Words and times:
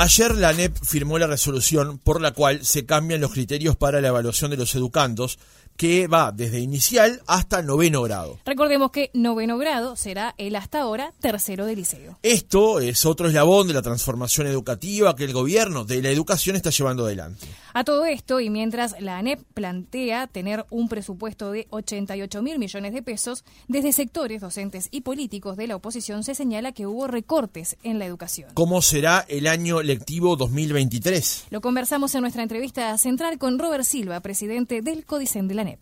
Ayer 0.00 0.36
la 0.36 0.50
ANEP 0.50 0.78
firmó 0.80 1.18
la 1.18 1.26
resolución 1.26 1.98
por 1.98 2.20
la 2.20 2.30
cual 2.30 2.64
se 2.64 2.86
cambian 2.86 3.20
los 3.20 3.32
criterios 3.32 3.74
para 3.74 4.00
la 4.00 4.06
evaluación 4.06 4.48
de 4.52 4.56
los 4.56 4.72
educandos 4.76 5.40
que 5.76 6.06
va 6.06 6.30
desde 6.30 6.60
inicial 6.60 7.20
hasta 7.26 7.62
noveno 7.62 8.02
grado. 8.02 8.38
Recordemos 8.44 8.92
que 8.92 9.10
noveno 9.12 9.58
grado 9.58 9.96
será 9.96 10.36
el 10.38 10.54
hasta 10.54 10.82
ahora 10.82 11.12
tercero 11.18 11.66
de 11.66 11.74
liceo. 11.74 12.16
Esto 12.22 12.78
es 12.78 13.04
otro 13.06 13.26
eslabón 13.26 13.66
de 13.66 13.74
la 13.74 13.82
transformación 13.82 14.46
educativa 14.46 15.16
que 15.16 15.24
el 15.24 15.32
gobierno 15.32 15.84
de 15.84 16.00
la 16.00 16.10
educación 16.10 16.54
está 16.54 16.70
llevando 16.70 17.04
adelante. 17.04 17.48
A 17.78 17.84
todo 17.84 18.06
esto, 18.06 18.40
y 18.40 18.50
mientras 18.50 19.00
la 19.00 19.18
ANEP 19.18 19.40
plantea 19.54 20.26
tener 20.26 20.66
un 20.68 20.88
presupuesto 20.88 21.52
de 21.52 21.68
88 21.70 22.42
mil 22.42 22.58
millones 22.58 22.92
de 22.92 23.02
pesos, 23.02 23.44
desde 23.68 23.92
sectores 23.92 24.40
docentes 24.40 24.88
y 24.90 25.02
políticos 25.02 25.56
de 25.56 25.68
la 25.68 25.76
oposición 25.76 26.24
se 26.24 26.34
señala 26.34 26.72
que 26.72 26.88
hubo 26.88 27.06
recortes 27.06 27.76
en 27.84 28.00
la 28.00 28.06
educación. 28.06 28.50
¿Cómo 28.54 28.82
será 28.82 29.24
el 29.28 29.46
año 29.46 29.80
lectivo 29.80 30.34
2023? 30.34 31.44
Lo 31.50 31.60
conversamos 31.60 32.12
en 32.16 32.22
nuestra 32.22 32.42
entrevista 32.42 32.98
central 32.98 33.38
con 33.38 33.60
Robert 33.60 33.84
Silva, 33.84 34.18
presidente 34.18 34.82
del 34.82 35.04
Codicen 35.04 35.46
de 35.46 35.54
la 35.54 35.62
ANEP. 35.62 35.78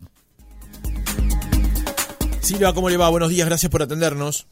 Silva, 2.43 2.75
¿cómo 2.75 2.91
le 2.91 2.99
va? 2.99 3.09
Buenos 3.09 3.31
días, 3.31 3.49
gracias 3.49 3.73
por 3.73 3.81
atendernos. 3.81 4.47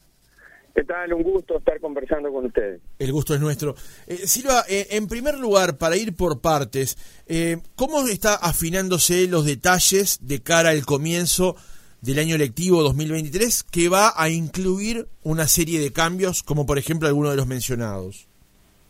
¿Qué 0.75 0.83
tal? 0.83 1.13
Un 1.13 1.23
gusto 1.23 1.59
estar 1.59 1.79
conversando 1.79 2.33
con 2.33 2.47
ustedes. 2.47 2.81
El 2.99 3.13
gusto 3.13 3.33
es 3.33 3.41
nuestro. 3.41 3.77
Eh, 4.09 4.27
Silva, 4.27 4.65
eh, 4.69 4.89
en 4.91 5.07
primer 5.07 5.39
lugar, 5.39 5.79
para 5.79 5.97
ir 5.97 6.17
por 6.17 6.41
partes, 6.41 6.99
eh, 7.29 7.59
¿cómo 7.77 8.07
está 8.09 8.35
afinándose 8.35 9.29
los 9.29 9.47
detalles 9.47 10.19
de 10.27 10.43
cara 10.43 10.71
al 10.71 10.85
comienzo 10.85 11.55
del 12.01 12.19
año 12.19 12.37
lectivo 12.37 12.83
2023 12.83 13.63
que 13.63 13.89
va 13.89 14.15
a 14.17 14.29
incluir 14.29 15.07
una 15.23 15.47
serie 15.47 15.79
de 15.79 15.93
cambios, 15.93 16.43
como 16.43 16.67
por 16.67 16.77
ejemplo 16.77 17.07
alguno 17.07 17.31
de 17.31 17.37
los 17.37 17.47
mencionados? 17.47 18.27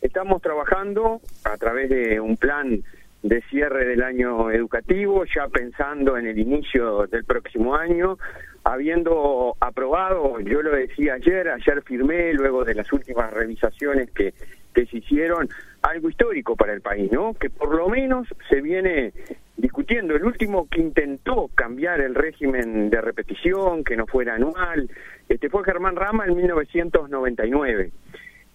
Estamos 0.01 0.41
trabajando 0.41 1.21
a 1.43 1.55
través 1.57 1.89
de 1.89 2.19
un 2.19 2.35
plan 2.35 2.83
de 3.25 3.41
cierre 3.49 3.85
del 3.85 4.03
año 4.03 4.51
educativo, 4.51 5.25
ya 5.25 5.47
pensando 5.47 6.15
en 6.15 6.27
el 6.27 6.37
inicio 6.37 7.07
del 7.07 7.25
próximo 7.25 7.75
año, 7.75 8.19
habiendo 8.63 9.55
aprobado, 9.59 10.39
yo 10.41 10.61
lo 10.61 10.75
decía 10.75 11.15
ayer, 11.15 11.49
ayer 11.49 11.81
firmé, 11.81 12.33
luego 12.33 12.63
de 12.63 12.75
las 12.75 12.93
últimas 12.93 13.33
revisaciones 13.33 14.11
que, 14.11 14.35
que 14.75 14.85
se 14.85 14.97
hicieron, 14.97 15.49
algo 15.81 16.07
histórico 16.07 16.55
para 16.55 16.73
el 16.73 16.81
país, 16.81 17.11
¿no? 17.11 17.33
Que 17.33 17.49
por 17.49 17.73
lo 17.73 17.89
menos 17.89 18.27
se 18.47 18.61
viene 18.61 19.11
discutiendo. 19.57 20.15
El 20.15 20.25
último 20.25 20.67
que 20.69 20.81
intentó 20.81 21.49
cambiar 21.55 22.01
el 22.01 22.13
régimen 22.13 22.91
de 22.91 23.01
repetición, 23.01 23.83
que 23.83 23.97
no 23.97 24.05
fuera 24.05 24.35
anual, 24.35 24.87
este 25.29 25.49
fue 25.49 25.63
Germán 25.63 25.95
Rama 25.95 26.25
en 26.27 26.35
1999. 26.35 27.91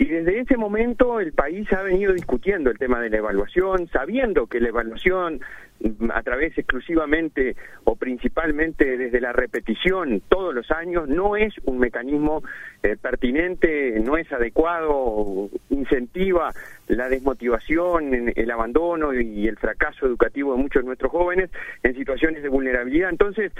Y 0.00 0.06
desde 0.06 0.40
ese 0.40 0.56
momento 0.56 1.20
el 1.20 1.34
país 1.34 1.70
ha 1.74 1.82
venido 1.82 2.14
discutiendo 2.14 2.70
el 2.70 2.78
tema 2.78 3.02
de 3.02 3.10
la 3.10 3.18
evaluación, 3.18 3.86
sabiendo 3.88 4.46
que 4.46 4.58
la 4.58 4.68
evaluación 4.68 5.42
a 6.12 6.22
través 6.22 6.56
exclusivamente 6.58 7.56
o 7.84 7.96
principalmente 7.96 8.98
desde 8.98 9.20
la 9.20 9.32
repetición 9.32 10.22
todos 10.28 10.54
los 10.54 10.70
años 10.70 11.08
no 11.08 11.36
es 11.36 11.54
un 11.64 11.78
mecanismo 11.78 12.42
eh, 12.82 12.96
pertinente, 13.00 13.98
no 14.00 14.16
es 14.16 14.30
adecuado, 14.32 15.48
incentiva 15.70 16.52
la 16.88 17.08
desmotivación, 17.08 18.32
el 18.34 18.50
abandono 18.50 19.14
y 19.14 19.46
el 19.46 19.56
fracaso 19.56 20.06
educativo 20.06 20.54
de 20.54 20.62
muchos 20.62 20.82
de 20.82 20.86
nuestros 20.86 21.12
jóvenes 21.12 21.50
en 21.82 21.94
situaciones 21.94 22.42
de 22.42 22.48
vulnerabilidad. 22.48 23.10
Entonces, 23.10 23.52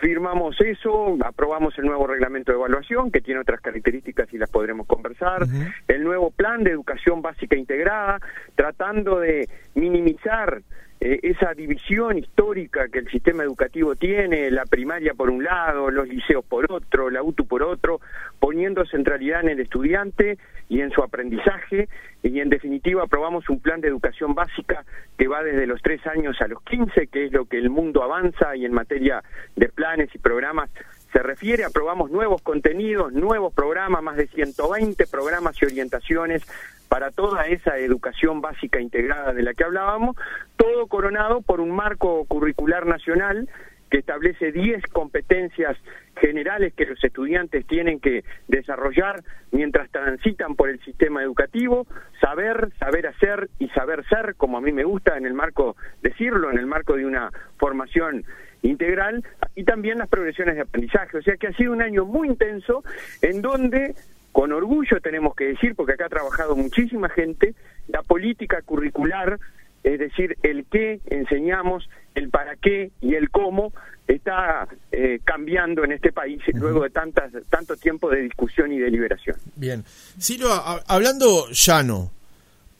firmamos 0.00 0.60
eso, 0.60 1.16
aprobamos 1.24 1.78
el 1.78 1.86
nuevo 1.86 2.06
reglamento 2.06 2.50
de 2.50 2.58
evaluación, 2.58 3.10
que 3.10 3.20
tiene 3.20 3.40
otras 3.40 3.60
características 3.60 4.32
y 4.32 4.38
las 4.38 4.50
podremos 4.50 4.86
conversar, 4.86 5.46
el 5.86 6.02
nuevo 6.02 6.30
plan 6.30 6.64
de 6.64 6.72
educación 6.72 7.22
básica 7.22 7.56
integrada, 7.56 8.18
tratando 8.56 9.20
de 9.20 9.48
minimizar 9.74 10.62
eh, 11.04 11.18
esa 11.24 11.52
división 11.52 12.16
histórica 12.16 12.86
que 12.86 13.00
el 13.00 13.10
sistema 13.10 13.42
educativo 13.42 13.96
tiene, 13.96 14.52
la 14.52 14.64
primaria 14.66 15.14
por 15.14 15.30
un 15.30 15.42
lado, 15.42 15.90
los 15.90 16.06
liceos 16.06 16.44
por 16.44 16.70
otro, 16.70 17.10
la 17.10 17.24
UTU 17.24 17.44
por 17.44 17.64
otro, 17.64 18.00
poniendo 18.38 18.86
centralidad 18.86 19.40
en 19.40 19.48
el 19.48 19.58
estudiante 19.58 20.38
y 20.68 20.80
en 20.80 20.92
su 20.92 21.02
aprendizaje, 21.02 21.88
y 22.22 22.38
en 22.38 22.50
definitiva 22.50 23.02
aprobamos 23.02 23.48
un 23.48 23.58
plan 23.58 23.80
de 23.80 23.88
educación 23.88 24.36
básica 24.36 24.84
que 25.18 25.26
va 25.26 25.42
desde 25.42 25.66
los 25.66 25.82
tres 25.82 26.06
años 26.06 26.40
a 26.40 26.46
los 26.46 26.62
quince, 26.62 27.08
que 27.08 27.24
es 27.24 27.32
lo 27.32 27.46
que 27.46 27.58
el 27.58 27.68
mundo 27.68 28.04
avanza 28.04 28.54
y 28.54 28.64
en 28.64 28.72
materia 28.72 29.24
de 29.56 29.70
planes 29.70 30.08
y 30.14 30.18
programas 30.18 30.70
se 31.12 31.18
refiere, 31.18 31.64
aprobamos 31.64 32.10
nuevos 32.10 32.40
contenidos, 32.42 33.12
nuevos 33.12 33.52
programas, 33.52 34.02
más 34.02 34.16
de 34.16 34.28
120 34.28 35.06
programas 35.08 35.60
y 35.60 35.66
orientaciones 35.66 36.42
para 36.92 37.10
toda 37.10 37.46
esa 37.46 37.78
educación 37.78 38.42
básica 38.42 38.78
integrada 38.78 39.32
de 39.32 39.42
la 39.42 39.54
que 39.54 39.64
hablábamos, 39.64 40.14
todo 40.58 40.88
coronado 40.88 41.40
por 41.40 41.58
un 41.58 41.70
marco 41.70 42.26
curricular 42.26 42.84
nacional 42.84 43.48
que 43.90 43.96
establece 43.96 44.52
10 44.52 44.82
competencias 44.88 45.78
generales 46.16 46.74
que 46.74 46.84
los 46.84 47.02
estudiantes 47.02 47.66
tienen 47.66 47.98
que 47.98 48.24
desarrollar 48.46 49.24
mientras 49.52 49.90
transitan 49.90 50.54
por 50.54 50.68
el 50.68 50.84
sistema 50.84 51.22
educativo, 51.22 51.86
saber, 52.20 52.68
saber 52.78 53.06
hacer 53.06 53.48
y 53.58 53.68
saber 53.68 54.04
ser, 54.06 54.34
como 54.34 54.58
a 54.58 54.60
mí 54.60 54.70
me 54.70 54.84
gusta 54.84 55.16
en 55.16 55.24
el 55.24 55.32
marco 55.32 55.76
decirlo, 56.02 56.50
en 56.50 56.58
el 56.58 56.66
marco 56.66 56.94
de 56.94 57.06
una 57.06 57.30
formación 57.56 58.22
integral, 58.60 59.24
y 59.54 59.64
también 59.64 59.96
las 59.96 60.10
progresiones 60.10 60.56
de 60.56 60.60
aprendizaje. 60.60 61.16
O 61.16 61.22
sea 61.22 61.38
que 61.38 61.46
ha 61.46 61.52
sido 61.54 61.72
un 61.72 61.80
año 61.80 62.04
muy 62.04 62.28
intenso 62.28 62.84
en 63.22 63.40
donde, 63.40 63.94
con 64.32 64.52
orgullo 64.52 65.00
tenemos 65.00 65.34
que 65.34 65.44
decir, 65.44 65.74
porque 65.74 65.92
acá 65.92 66.06
ha 66.06 66.10
trabajado 66.10 66.56
muchísima 66.56 67.08
gente, 67.10 67.54
la 67.88 68.02
política 68.02 68.62
curricular, 68.62 69.38
es 69.84 69.98
decir, 69.98 70.36
el 70.42 70.64
qué 70.70 71.00
enseñamos, 71.06 71.88
el 72.14 72.30
para 72.30 72.56
qué 72.56 72.90
y 73.00 73.14
el 73.14 73.30
cómo, 73.30 73.72
está 74.06 74.68
eh, 74.90 75.20
cambiando 75.24 75.84
en 75.84 75.92
este 75.92 76.12
país 76.12 76.40
luego 76.54 76.82
de 76.82 76.90
tantas, 76.90 77.32
tanto 77.48 77.76
tiempo 77.76 78.10
de 78.10 78.22
discusión 78.22 78.72
y 78.72 78.78
deliberación. 78.78 79.36
Bien. 79.56 79.84
Silva, 80.18 80.82
hablando 80.86 81.48
llano, 81.50 82.10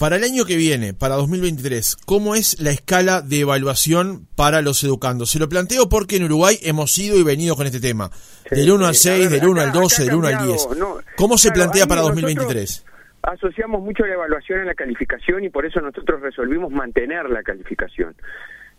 para 0.03 0.17
el 0.17 0.25
año 0.25 0.45
que 0.45 0.57
viene, 0.57 0.95
para 0.95 1.15
2023, 1.15 1.97
¿cómo 2.05 2.35
es 2.35 2.59
la 2.61 2.73
escala 2.73 3.23
de 3.23 3.41
evaluación 3.41 4.27
para 4.35 4.61
los 4.61 4.83
educandos? 4.83 5.31
Se 5.31 5.39
lo 5.39 5.49
planteo 5.49 5.89
porque 5.89 6.17
en 6.17 6.25
Uruguay 6.25 6.59
hemos 6.63 6.99
ido 6.99 7.17
y 7.19 7.23
venido 7.23 7.55
con 7.55 7.67
este 7.67 7.79
tema. 7.79 8.11
Del 8.55 8.71
1 8.71 8.87
al 8.87 8.95
6, 8.95 9.31
del 9.31 9.49
1 9.49 9.61
al 9.61 9.73
12, 9.73 10.05
del 10.05 10.15
1 10.15 10.27
al 10.29 10.47
10. 10.47 10.69
¿Cómo 11.17 11.39
se 11.39 11.51
plantea 11.51 11.87
para 11.87 12.03
2023? 12.03 12.85
Asociamos 13.23 13.83
mucho 13.83 14.05
la 14.05 14.15
evaluación 14.15 14.61
a 14.61 14.65
la 14.65 14.75
calificación 14.75 15.45
y 15.45 15.49
por 15.49 15.65
eso 15.65 15.81
nosotros 15.81 16.21
resolvimos 16.21 16.73
mantener 16.73 17.31
la 17.31 17.43
calificación. 17.43 18.15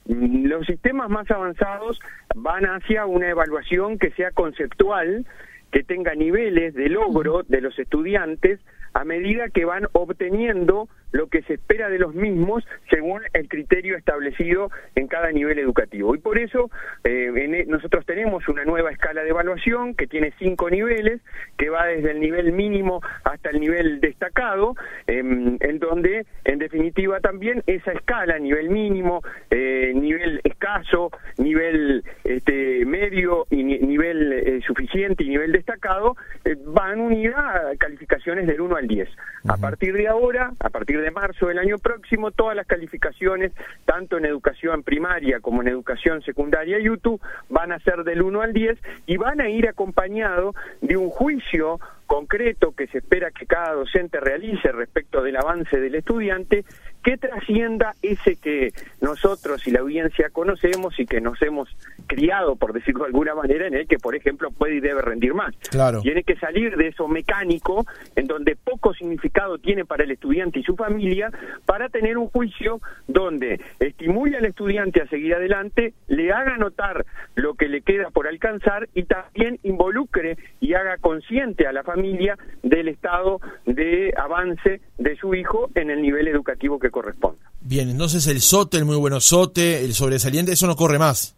Los 0.05 0.65
sistemas 0.65 1.09
más 1.09 1.31
avanzados 1.31 1.99
van 2.35 2.65
hacia 2.65 3.05
una 3.05 3.29
evaluación 3.29 3.97
que 3.97 4.11
sea 4.11 4.31
conceptual, 4.31 5.25
que 5.71 5.83
tenga 5.83 6.13
niveles 6.13 6.73
de 6.73 6.89
logro 6.89 7.43
de 7.47 7.61
los 7.61 7.79
estudiantes 7.79 8.59
a 8.93 9.05
medida 9.05 9.49
que 9.49 9.65
van 9.65 9.87
obteniendo 9.93 10.89
lo 11.13 11.27
que 11.27 11.43
se 11.43 11.53
espera 11.53 11.89
de 11.89 11.99
los 11.99 12.13
mismos 12.13 12.65
según 12.89 13.21
el 13.33 13.47
criterio 13.47 13.95
establecido 13.95 14.69
en 14.95 15.07
cada 15.07 15.31
nivel 15.31 15.59
educativo. 15.59 16.13
Y 16.15 16.17
por 16.17 16.37
eso 16.37 16.69
eh, 17.03 17.31
e, 17.35 17.65
nosotros 17.67 18.05
tenemos 18.05 18.47
una 18.49 18.65
nueva 18.65 18.91
escala 18.91 19.23
de 19.23 19.29
evaluación 19.29 19.93
que 19.95 20.07
tiene 20.07 20.33
cinco 20.39 20.69
niveles, 20.69 21.21
que 21.57 21.69
va 21.69 21.85
desde 21.85 22.11
el 22.11 22.19
nivel 22.19 22.51
mínimo 22.51 23.01
hasta 23.23 23.51
el 23.51 23.61
nivel 23.61 24.01
destacado, 24.01 24.75
em, 25.07 25.57
en 25.61 25.79
donde 25.79 26.25
en 26.45 26.59
definitiva 26.59 27.19
también 27.19 27.63
esa 27.67 27.91
escala, 27.91 28.39
nivel 28.39 28.69
mínimo, 28.69 29.21
eh, 29.51 29.93
nivel 29.95 30.41
escaso, 30.43 31.11
nivel 31.37 32.03
este, 32.23 32.85
medio 32.85 33.45
y 33.51 33.63
nivel 33.63 34.33
eh, 34.33 34.61
suficiente 34.65 35.23
y 35.23 35.29
nivel 35.29 35.51
destacado, 35.51 36.15
van 36.65 36.99
unidas 36.99 37.37
a 37.37 37.75
calificaciones 37.77 38.47
del 38.47 38.61
1 38.61 38.75
al 38.75 38.87
10. 38.87 39.09
A 39.47 39.57
partir 39.57 39.93
de 39.93 40.07
ahora, 40.07 40.53
a 40.59 40.69
partir 40.69 41.01
de 41.01 41.02
marzo 41.11 41.47
del 41.47 41.59
año 41.59 41.77
próximo, 41.77 42.31
todas 42.31 42.55
las 42.55 42.67
calificaciones, 42.67 43.51
tanto 43.85 44.17
en 44.17 44.25
educación 44.25 44.83
primaria 44.83 45.39
como 45.39 45.61
en 45.61 45.67
educación 45.67 46.21
secundaria 46.21 46.79
y 46.79 46.89
UTU, 46.89 47.19
van 47.49 47.71
a 47.71 47.79
ser 47.79 48.03
del 48.03 48.21
1 48.21 48.41
al 48.41 48.53
10 48.53 48.77
y 49.05 49.17
van 49.17 49.41
a 49.41 49.49
ir 49.49 49.67
acompañado 49.67 50.53
de 50.81 50.97
un 50.97 51.09
juicio 51.09 51.79
concreto 52.13 52.73
que 52.73 52.85
se 52.85 52.99
espera 52.99 53.31
que 53.31 53.47
cada 53.47 53.73
docente 53.73 54.19
realice 54.19 54.71
respecto 54.71 55.23
del 55.23 55.35
avance 55.35 55.79
del 55.79 55.95
estudiante, 55.95 56.63
que 57.03 57.17
trascienda 57.17 57.95
ese 58.03 58.35
que 58.35 58.71
nosotros 59.01 59.67
y 59.67 59.71
la 59.71 59.79
audiencia 59.79 60.29
conocemos 60.29 60.97
y 60.99 61.07
que 61.07 61.19
nos 61.19 61.41
hemos 61.41 61.75
criado, 62.05 62.55
por 62.55 62.71
decirlo 62.71 63.01
de 63.01 63.07
alguna 63.07 63.33
manera, 63.33 63.65
en 63.65 63.73
el 63.73 63.87
que, 63.87 63.97
por 63.97 64.15
ejemplo, 64.15 64.51
puede 64.51 64.75
y 64.75 64.79
debe 64.79 65.01
rendir 65.01 65.33
más. 65.33 65.55
Claro. 65.71 66.01
Tiene 66.01 66.23
que 66.23 66.35
salir 66.35 66.77
de 66.77 66.89
eso 66.89 67.07
mecánico, 67.07 67.83
en 68.15 68.27
donde 68.27 68.55
poco 68.55 68.93
significado 68.93 69.57
tiene 69.57 69.83
para 69.83 70.03
el 70.03 70.11
estudiante 70.11 70.59
y 70.59 70.63
su 70.63 70.75
familia, 70.75 71.31
para 71.65 71.89
tener 71.89 72.19
un 72.19 72.27
juicio 72.27 72.79
donde 73.07 73.59
estimule 73.79 74.37
al 74.37 74.45
estudiante 74.45 75.01
a 75.01 75.07
seguir 75.07 75.33
adelante, 75.33 75.93
le 76.07 76.31
haga 76.31 76.57
notar 76.57 77.05
lo 77.33 77.55
que 77.55 77.67
le 77.67 77.81
queda 77.81 78.11
por 78.11 78.27
alcanzar 78.27 78.87
y 78.93 79.03
también 79.03 79.59
involucre 79.63 80.37
y 80.61 80.75
haga 80.75 80.97
consciente 80.97 81.65
a 81.65 81.73
la 81.73 81.81
familia 81.83 82.02
del 82.63 82.87
estado 82.87 83.39
de 83.65 84.13
avance 84.17 84.81
de 84.97 85.15
su 85.17 85.33
hijo 85.33 85.69
en 85.75 85.89
el 85.89 86.01
nivel 86.01 86.27
educativo 86.27 86.79
que 86.79 86.89
corresponda. 86.89 87.39
Bien, 87.61 87.89
entonces 87.89 88.27
el 88.27 88.41
SOTE, 88.41 88.77
el 88.77 88.85
muy 88.85 88.97
bueno 88.97 89.19
SOTE, 89.19 89.83
el 89.83 89.93
sobresaliente, 89.93 90.51
eso 90.51 90.67
no 90.67 90.75
corre 90.75 90.99
más. 90.99 91.35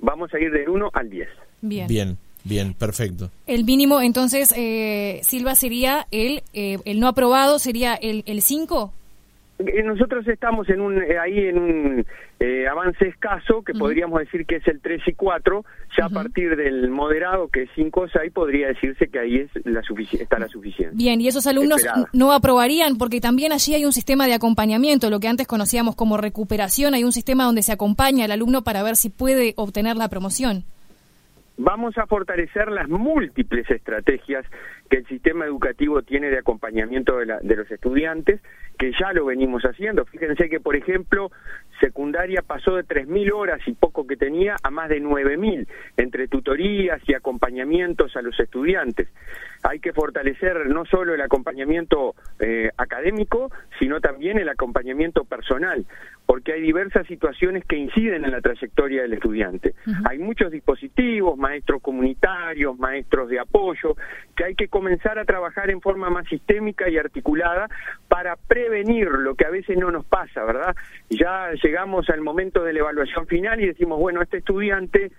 Vamos 0.00 0.32
a 0.34 0.40
ir 0.40 0.50
del 0.50 0.68
1 0.68 0.90
al 0.92 1.10
10. 1.10 1.28
Bien. 1.60 1.86
Bien, 1.86 2.18
bien, 2.44 2.74
perfecto. 2.74 3.30
El 3.46 3.64
mínimo, 3.64 4.00
entonces, 4.00 4.52
eh, 4.56 5.20
Silva, 5.22 5.54
sería 5.54 6.08
el, 6.10 6.42
eh, 6.52 6.78
el 6.84 6.98
no 6.98 7.06
aprobado, 7.08 7.58
sería 7.58 7.94
el, 7.94 8.24
el 8.26 8.42
5. 8.42 8.92
Eh, 9.66 9.82
Nosotros 9.82 10.26
estamos 10.28 10.68
en 10.68 10.80
un, 10.80 11.02
eh, 11.02 11.18
ahí 11.18 11.46
en 11.46 11.58
un 11.58 12.06
eh, 12.40 12.66
avance 12.66 13.08
escaso, 13.08 13.62
que 13.62 13.72
podríamos 13.74 14.20
decir 14.20 14.46
que 14.46 14.56
es 14.56 14.66
el 14.68 14.80
3 14.80 15.02
y 15.06 15.12
4, 15.12 15.64
ya 15.96 16.06
a 16.06 16.08
partir 16.08 16.56
del 16.56 16.90
moderado, 16.90 17.48
que 17.48 17.62
es 17.62 17.70
5 17.74 18.00
o 18.00 18.08
6, 18.08 18.32
podría 18.32 18.68
decirse 18.68 19.08
que 19.08 19.18
ahí 19.18 19.36
es 19.36 19.50
la 19.64 19.82
está 20.12 20.38
la 20.38 20.48
suficiencia. 20.48 20.96
Bien, 20.96 21.20
y 21.20 21.28
esos 21.28 21.46
alumnos 21.46 21.78
Esperada. 21.78 22.08
no 22.12 22.32
aprobarían 22.32 22.98
porque 22.98 23.20
también 23.20 23.52
allí 23.52 23.74
hay 23.74 23.84
un 23.84 23.92
sistema 23.92 24.26
de 24.26 24.34
acompañamiento, 24.34 25.10
lo 25.10 25.20
que 25.20 25.28
antes 25.28 25.46
conocíamos 25.46 25.96
como 25.96 26.16
recuperación, 26.16 26.94
hay 26.94 27.04
un 27.04 27.12
sistema 27.12 27.44
donde 27.44 27.62
se 27.62 27.72
acompaña 27.72 28.24
al 28.24 28.32
alumno 28.32 28.62
para 28.62 28.82
ver 28.82 28.96
si 28.96 29.10
puede 29.10 29.54
obtener 29.56 29.96
la 29.96 30.08
promoción. 30.08 30.64
Vamos 31.58 31.96
a 31.98 32.06
fortalecer 32.06 32.70
las 32.72 32.88
múltiples 32.88 33.70
estrategias 33.70 34.44
que 34.92 34.98
el 34.98 35.06
sistema 35.06 35.46
educativo 35.46 36.02
tiene 36.02 36.28
de 36.28 36.36
acompañamiento 36.38 37.16
de, 37.16 37.24
la- 37.24 37.40
de 37.40 37.56
los 37.56 37.70
estudiantes, 37.70 38.42
que 38.78 38.92
ya 39.00 39.12
lo 39.14 39.24
venimos 39.24 39.62
haciendo. 39.62 40.04
Fíjense 40.04 40.50
que, 40.50 40.60
por 40.60 40.76
ejemplo, 40.76 41.30
secundaria 41.80 42.42
pasó 42.42 42.76
de 42.76 42.84
3.000 42.84 43.32
horas 43.32 43.60
y 43.66 43.72
poco 43.72 44.06
que 44.06 44.16
tenía 44.16 44.56
a 44.62 44.70
más 44.70 44.90
de 44.90 45.00
9.000 45.02 45.66
entre 45.96 46.28
tutorías 46.28 47.00
y 47.06 47.14
acompañamientos 47.14 48.14
a 48.16 48.22
los 48.22 48.38
estudiantes. 48.38 49.08
Hay 49.62 49.78
que 49.78 49.92
fortalecer 49.92 50.66
no 50.66 50.84
solo 50.84 51.14
el 51.14 51.20
acompañamiento 51.22 52.14
eh, 52.40 52.70
académico, 52.76 53.50
sino 53.78 54.00
también 54.00 54.38
el 54.38 54.48
acompañamiento 54.48 55.24
personal, 55.24 55.86
porque 56.26 56.52
hay 56.52 56.60
diversas 56.62 57.06
situaciones 57.06 57.64
que 57.64 57.76
inciden 57.76 58.24
en 58.24 58.32
la 58.32 58.40
trayectoria 58.40 59.02
del 59.02 59.14
estudiante. 59.14 59.74
Hay 60.08 60.18
muchos 60.18 60.50
dispositivos, 60.50 61.38
maestros 61.38 61.80
comunitarios, 61.80 62.76
maestros 62.78 63.28
de 63.28 63.38
apoyo, 63.38 63.96
que 64.36 64.44
hay 64.44 64.54
que 64.54 64.68
comenzar 64.68 65.18
a 65.18 65.24
trabajar 65.24 65.70
en 65.70 65.80
forma 65.80 66.10
más 66.10 66.26
sistémica 66.28 66.88
y 66.88 66.98
articulada 66.98 67.68
para 68.08 68.36
prevenir 68.36 69.08
lo 69.08 69.34
que 69.34 69.44
a 69.44 69.50
veces 69.50 69.76
no 69.76 69.90
nos 69.90 70.04
pasa, 70.04 70.44
¿verdad? 70.44 70.74
Ya 71.10 71.50
llegamos 71.62 72.08
al 72.10 72.20
momento 72.20 72.62
de 72.64 72.72
la 72.72 72.80
evaluación 72.80 73.26
final 73.26 73.60
y 73.60 73.66
decimos, 73.66 73.98
bueno, 73.98 74.22
este 74.22 74.38
estudiante 74.38 75.10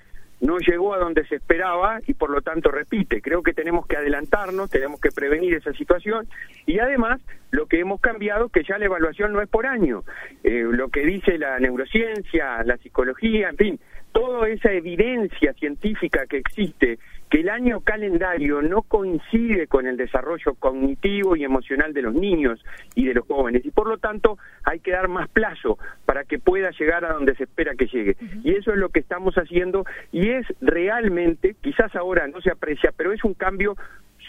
no 0.43 0.57
llegó 0.57 0.93
a 0.93 0.97
donde 0.97 1.25
se 1.27 1.35
esperaba 1.35 1.99
y 2.05 2.15
por 2.15 2.29
lo 2.29 2.41
tanto 2.41 2.69
repite. 2.69 3.21
Creo 3.21 3.41
que 3.43 3.53
tenemos 3.53 3.87
que 3.87 3.95
adelantarnos, 3.95 4.69
tenemos 4.69 4.99
que 4.99 5.09
prevenir 5.09 5.53
esa 5.53 5.71
situación 5.71 6.27
y 6.65 6.79
además 6.79 7.21
lo 7.51 7.65
que 7.67 7.79
hemos 7.79 8.01
cambiado 8.01 8.49
que 8.49 8.63
ya 8.63 8.77
la 8.77 8.85
evaluación 8.85 9.31
no 9.31 9.41
es 9.41 9.47
por 9.47 9.65
año. 9.65 10.03
Eh, 10.43 10.65
lo 10.69 10.89
que 10.89 11.05
dice 11.05 11.37
la 11.37 11.59
neurociencia, 11.59 12.61
la 12.63 12.75
psicología, 12.75 13.49
en 13.49 13.57
fin, 13.57 13.79
toda 14.11 14.49
esa 14.49 14.71
evidencia 14.71 15.53
científica 15.53 16.25
que 16.27 16.37
existe, 16.37 16.99
que 17.33 17.39
el 17.39 17.49
año 17.49 17.79
calendario 17.79 18.61
no 18.61 18.83
coincide 18.83 19.65
con 19.65 19.87
el 19.87 19.97
desarrollo 19.97 20.53
cognitivo 20.59 21.35
y 21.35 21.43
emocional 21.43 21.91
de 21.91 22.03
los 22.03 22.13
niños 22.13 22.63
y 22.93 23.05
de 23.05 23.15
los 23.15 23.25
jóvenes, 23.25 23.65
y 23.65 23.71
por 23.71 23.87
lo 23.87 23.97
tanto 23.97 24.37
hay 24.63 24.79
que 24.79 24.91
dar 24.91 25.07
más 25.07 25.27
plazo 25.29 25.79
para 26.05 26.25
que 26.25 26.37
pueda 26.37 26.69
llegar 26.77 27.03
a 27.05 27.13
donde 27.13 27.35
se 27.35 27.45
espera 27.45 27.73
que 27.75 27.87
llegue. 27.87 28.17
Y 28.43 28.51
eso 28.51 28.71
es 28.71 28.77
lo 28.77 28.89
que 28.89 28.99
estamos 28.99 29.33
haciendo 29.33 29.83
y 30.11 30.29
es 30.29 30.45
realmente, 30.61 31.55
quizás 31.59 31.95
ahora 31.95 32.27
no 32.27 32.39
se 32.39 32.51
aprecia, 32.51 32.93
pero 32.95 33.11
es 33.11 33.23
un 33.23 33.33
cambio 33.33 33.75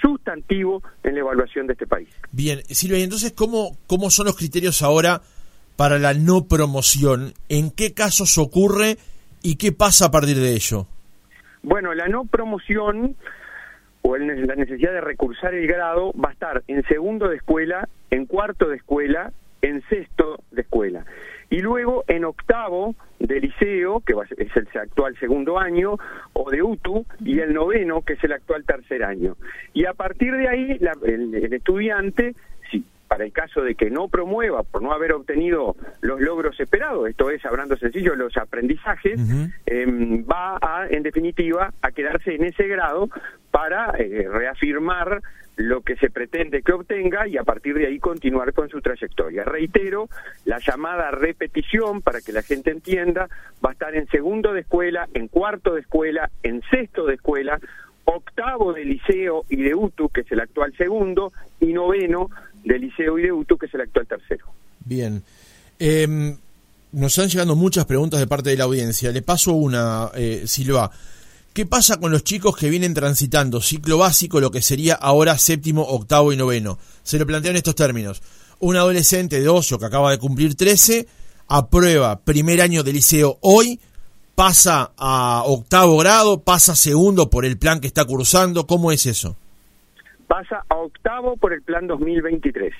sustantivo 0.00 0.82
en 1.02 1.12
la 1.12 1.20
evaluación 1.20 1.66
de 1.66 1.74
este 1.74 1.86
país. 1.86 2.08
Bien, 2.32 2.60
Silvia, 2.70 3.00
y 3.00 3.02
entonces, 3.02 3.32
¿cómo, 3.32 3.76
¿cómo 3.86 4.08
son 4.08 4.24
los 4.24 4.36
criterios 4.38 4.80
ahora 4.80 5.20
para 5.76 5.98
la 5.98 6.14
no 6.14 6.46
promoción? 6.48 7.34
¿En 7.50 7.70
qué 7.70 7.92
casos 7.92 8.38
ocurre 8.38 8.96
y 9.42 9.56
qué 9.56 9.72
pasa 9.72 10.06
a 10.06 10.10
partir 10.10 10.38
de 10.38 10.54
ello? 10.54 10.86
Bueno, 11.64 11.94
la 11.94 12.08
no 12.08 12.26
promoción 12.26 13.16
o 14.02 14.16
el- 14.16 14.46
la 14.46 14.55
necesidad 14.55 14.93
de 14.93 15.00
recursar 15.00 15.55
el 15.55 15.66
grado 15.66 16.12
va 16.12 16.28
a 16.28 16.32
estar 16.32 16.62
en 16.69 16.82
segundo 16.84 17.28
de 17.28 17.37
escuela, 17.37 17.88
en 18.11 18.26
cuarto 18.26 18.69
de 18.69 18.76
escuela, 18.76 19.32
en 19.62 19.82
sexto 19.88 20.40
de 20.50 20.61
escuela. 20.61 21.06
Y 21.49 21.61
luego 21.61 22.05
en 22.06 22.26
octavo 22.26 22.94
de 23.19 23.40
liceo, 23.40 24.00
que 24.00 24.12
es 24.37 24.50
el 24.56 24.69
actual 24.78 25.16
segundo 25.19 25.58
año, 25.58 25.96
o 26.34 26.50
de 26.50 26.62
UTU, 26.62 27.06
y 27.20 27.40
el 27.40 27.55
noveno, 27.55 28.02
que 28.02 28.12
es 28.12 28.25
el 28.25 28.32
actual 28.32 28.64
tercer 28.66 29.02
año. 29.02 29.37
Y 29.72 29.87
a 29.87 29.94
partir 29.94 30.37
de 30.37 30.49
ahí, 30.49 30.78
la- 30.81 30.93
el, 31.06 31.34
estudiante, 31.55 32.34
para 33.14 33.26
el 33.26 33.32
caso 33.32 33.62
de 33.62 33.76
que 33.76 33.90
no 33.90 34.08
promueva 34.08 34.64
por 34.64 34.82
no 34.82 34.90
haber 34.90 35.12
obtenido 35.12 35.76
los 36.00 36.20
logros 36.20 36.58
esperados, 36.58 37.08
esto 37.08 37.31
es, 37.31 37.44
hablando 37.44 37.76
sencillo, 37.76 38.16
los 38.16 38.37
aprendizajes, 38.37 39.20
eh, 39.66 39.87
va 40.28 40.58
a, 40.61 40.88
en 40.90 41.05
definitiva, 41.05 41.72
a 41.81 41.93
quedarse 41.93 42.34
en 42.34 42.43
ese 42.43 42.66
grado 42.66 43.08
para 43.52 43.93
eh, 44.00 44.26
reafirmar 44.28 45.22
lo 45.55 45.82
que 45.82 45.94
se 45.94 46.11
pretende 46.11 46.62
que 46.62 46.72
obtenga 46.72 47.28
y 47.28 47.37
a 47.37 47.44
partir 47.44 47.78
de 47.78 47.87
ahí 47.87 48.00
continuar 48.00 48.52
con 48.52 48.69
su 48.69 48.81
trayectoria. 48.81 49.44
Reitero, 49.44 50.08
la 50.44 50.58
llamada 50.58 51.12
repetición, 51.12 52.02
para 52.02 52.20
que 52.20 52.32
la 52.32 52.43
gente 52.43 52.72
entienda, 52.72 53.28
va 53.64 53.70
a 53.70 53.75
estar 53.75 53.94
en 53.94 54.08
segundo 54.08 54.52
de 54.52 54.62
escuela, 54.62 55.06
en 55.14 55.28
cuarto 55.28 55.75
de 55.75 55.82
escuela, 55.82 56.32
en 56.43 56.62
sexto 56.69 57.06
de 57.06 57.14
escuela, 57.14 57.61
octavo 58.06 58.72
de 58.72 58.84
liceo 58.84 59.44
y 59.49 59.62
de 59.62 59.76
UTU, 59.76 60.08
que 60.08 60.22
es 60.22 60.32
el 60.32 60.40
actual 60.40 60.75
segundo, 60.76 61.32
y 61.61 61.72
noveno 61.72 62.28
de 62.64 62.78
liceo 62.78 63.19
y 63.19 63.22
de 63.22 63.32
UTU, 63.32 63.56
que 63.58 63.66
es 63.66 63.75
el 63.75 63.82
actual 63.82 64.06
tercero. 64.06 64.46
Bien. 64.84 65.22
Eh, 65.78 66.37
nos 66.93 67.12
están 67.12 67.28
llegando 67.28 67.56
muchas 67.56 67.87
preguntas 67.87 68.20
de 68.20 68.26
parte 68.26 68.50
de 68.50 68.56
la 68.56 68.64
audiencia. 68.64 69.11
Le 69.11 69.22
paso 69.22 69.52
una, 69.52 70.11
eh, 70.14 70.44
Silva. 70.46 70.90
¿Qué 71.52 71.66
pasa 71.66 71.99
con 71.99 72.11
los 72.11 72.25
chicos 72.25 72.56
que 72.56 72.70
vienen 72.70 72.94
transitando 72.94 73.61
ciclo 73.61 73.99
básico, 73.99 74.40
lo 74.40 74.50
que 74.50 74.62
sería 74.62 74.94
ahora 74.94 75.38
séptimo, 75.38 75.82
octavo 75.82 76.32
y 76.32 76.37
noveno? 76.37 76.78
Se 77.02 77.19
lo 77.19 77.26
planteo 77.26 77.50
en 77.50 77.56
estos 77.56 77.75
términos. 77.75 78.22
Un 78.61 78.76
adolescente 78.76 79.40
de 79.40 79.49
8 79.49 79.78
que 79.78 79.87
acaba 79.87 80.11
de 80.11 80.19
cumplir 80.19 80.56
13, 80.56 81.06
aprueba 81.49 82.20
primer 82.20 82.61
año 82.61 82.82
de 82.82 82.93
liceo 82.93 83.38
hoy, 83.40 83.78
pasa 84.34 84.93
a 84.96 85.43
octavo 85.46 85.96
grado, 85.99 86.40
pasa 86.40 86.75
segundo 86.75 87.31
por 87.31 87.44
el 87.44 87.58
plan 87.58 87.81
que 87.81 87.87
está 87.87 88.05
cursando. 88.05 88.66
¿Cómo 88.66 88.90
es 88.90 89.06
eso? 89.06 89.37
Pasa 90.26 90.64
a 90.69 90.76
octavo 90.76 91.37
por 91.37 91.52
el 91.52 91.62
plan 91.62 91.87
2023. 91.87 92.73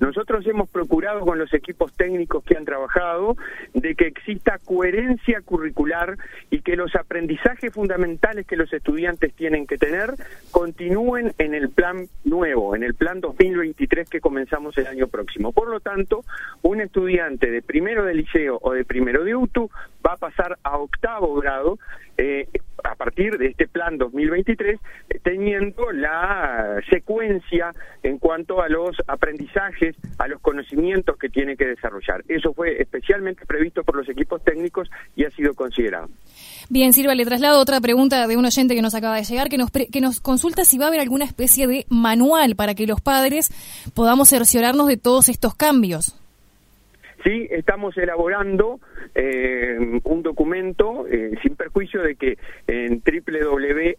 Nosotros 0.00 0.46
hemos 0.46 0.68
procurado 0.68 1.20
con 1.20 1.38
los 1.38 1.52
equipos 1.54 1.92
técnicos 1.92 2.42
que 2.44 2.56
han 2.56 2.64
trabajado 2.64 3.36
de 3.74 3.94
que 3.94 4.06
exista 4.06 4.58
coherencia 4.64 5.40
curricular 5.42 6.16
y 6.50 6.60
que 6.60 6.76
los 6.76 6.94
aprendizajes 6.96 7.72
fundamentales 7.72 8.46
que 8.46 8.56
los 8.56 8.72
estudiantes 8.72 9.32
tienen 9.34 9.66
que 9.66 9.78
tener 9.78 10.14
continúen 10.50 11.32
en 11.38 11.54
el 11.54 11.70
plan 11.70 12.08
nuevo, 12.24 12.74
en 12.74 12.82
el 12.82 12.94
plan 12.94 13.20
2023 13.20 14.08
que 14.08 14.20
comenzamos 14.20 14.76
el 14.78 14.86
año 14.86 15.06
próximo. 15.06 15.52
Por 15.52 15.68
lo 15.68 15.80
tanto, 15.80 16.24
un 16.62 16.80
estudiante 16.80 17.50
de 17.50 17.62
primero 17.62 18.04
de 18.04 18.14
liceo 18.14 18.58
o 18.60 18.72
de 18.72 18.84
primero 18.84 19.24
de 19.24 19.36
UTU 19.36 19.70
va 20.04 20.14
a 20.14 20.16
pasar 20.16 20.58
a 20.62 20.78
octavo 20.78 21.34
grado 21.34 21.78
eh, 22.18 22.48
a 22.90 22.94
partir 22.94 23.36
de 23.38 23.48
este 23.48 23.66
plan 23.68 23.98
2023, 23.98 24.78
eh, 25.10 25.18
teniendo 25.22 25.90
la 25.92 26.76
secuencia 26.88 27.70
en 28.02 28.18
cuanto 28.18 28.60
a 28.62 28.68
los 28.68 28.96
aprendizajes, 29.06 29.96
a 30.18 30.28
los 30.28 30.40
conocimientos 30.40 31.16
que 31.18 31.28
tiene 31.28 31.56
que 31.56 31.66
desarrollar. 31.66 32.22
Eso 32.28 32.52
fue 32.52 32.80
especialmente 32.80 33.44
previsto 33.46 33.82
por 33.84 33.96
los 33.96 34.08
equipos 34.08 34.42
técnicos 34.44 34.88
y 35.16 35.24
ha 35.24 35.30
sido 35.30 35.54
considerado. 35.54 36.08
Bien, 36.68 36.92
Silva, 36.92 37.14
le 37.14 37.24
traslado 37.24 37.60
otra 37.60 37.80
pregunta 37.80 38.26
de 38.26 38.36
un 38.36 38.44
oyente 38.44 38.74
que 38.74 38.82
nos 38.82 38.94
acaba 38.94 39.16
de 39.16 39.24
llegar, 39.24 39.48
que 39.48 39.58
nos, 39.58 39.70
pre- 39.70 39.88
que 39.88 40.00
nos 40.00 40.20
consulta 40.20 40.64
si 40.64 40.78
va 40.78 40.84
a 40.86 40.88
haber 40.88 41.00
alguna 41.00 41.24
especie 41.24 41.66
de 41.66 41.86
manual 41.88 42.56
para 42.56 42.74
que 42.74 42.86
los 42.86 43.00
padres 43.00 43.50
podamos 43.94 44.28
cerciorarnos 44.28 44.86
de 44.88 44.96
todos 44.96 45.28
estos 45.28 45.54
cambios. 45.54 46.14
Sí, 47.26 47.46
estamos 47.50 47.98
elaborando 47.98 48.78
eh, 49.12 50.00
un 50.04 50.22
documento 50.22 51.08
eh, 51.08 51.32
sin 51.42 51.56
perjuicio 51.56 52.00
de 52.00 52.14
que 52.14 52.38
en 52.68 53.02
www.anep.edu.uy 53.02 53.92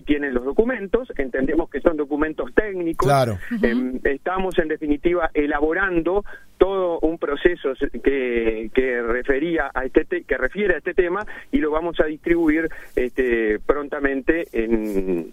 tienen 0.00 0.32
los 0.32 0.46
documentos. 0.46 1.12
Entendemos 1.18 1.68
que 1.68 1.82
son 1.82 1.98
documentos 1.98 2.54
técnicos. 2.54 3.06
Claro. 3.06 3.38
Eh, 3.62 4.00
estamos 4.04 4.58
en 4.58 4.68
definitiva 4.68 5.30
elaborando 5.34 6.24
todo 6.56 6.98
un 7.00 7.18
proceso 7.18 7.74
que, 8.02 8.70
que 8.72 9.02
refería 9.02 9.70
a 9.74 9.84
este 9.84 10.06
que 10.06 10.38
refiere 10.38 10.76
a 10.76 10.78
este 10.78 10.94
tema 10.94 11.26
y 11.52 11.58
lo 11.58 11.70
vamos 11.70 12.00
a 12.00 12.06
distribuir 12.06 12.70
este, 12.94 13.58
prontamente 13.58 14.46
en 14.52 15.30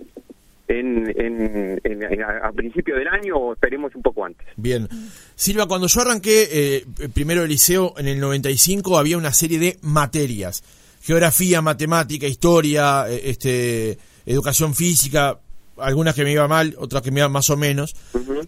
en, 0.68 1.82
a, 2.24 2.52
principio 2.52 2.96
del 2.96 3.08
año 3.08 3.36
o 3.36 3.54
esperemos 3.54 3.94
un 3.96 4.02
poco 4.02 4.26
antes. 4.26 4.48
Bien. 4.56 4.88
Silva, 5.36 5.68
cuando 5.68 5.88
yo 5.88 6.02
arranqué 6.02 6.50
eh, 6.52 6.86
primero 7.14 7.44
el 7.44 7.50
liceo 7.50 7.94
en 7.98 8.08
el 8.08 8.20
95 8.20 8.98
había 8.98 9.18
una 9.18 9.34
serie 9.34 9.60
de 9.60 9.78
materias. 9.82 10.64
Geografía, 11.02 11.62
matemática, 11.62 12.28
historia, 12.28 13.06
eh, 13.10 13.22
este, 13.26 13.98
educación 14.26 14.74
física, 14.74 15.40
algunas 15.78 16.16
que 16.16 16.24
me 16.24 16.32
iban 16.32 16.50
mal, 16.50 16.76
otras 16.78 17.02
que 17.02 17.12
me 17.12 17.20
iban 17.20 17.32
más 17.32 17.50
o 17.50 17.58
menos. 17.58 17.96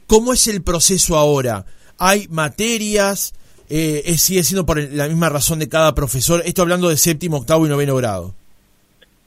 ¿Cómo 0.07 0.33
es 0.33 0.47
el 0.47 0.61
proceso 0.63 1.17
ahora? 1.17 1.65
¿Hay 1.97 2.27
materias? 2.29 3.33
Eh, 3.67 4.15
¿Sigue 4.17 4.43
siendo 4.43 4.65
por 4.65 4.77
la 4.77 5.07
misma 5.07 5.29
razón 5.29 5.59
de 5.59 5.67
cada 5.67 5.95
profesor? 5.95 6.43
Esto 6.45 6.61
hablando 6.61 6.87
de 6.87 6.97
séptimo, 6.97 7.37
octavo 7.37 7.65
y 7.65 7.69
noveno 7.69 7.95
grado. 7.95 8.35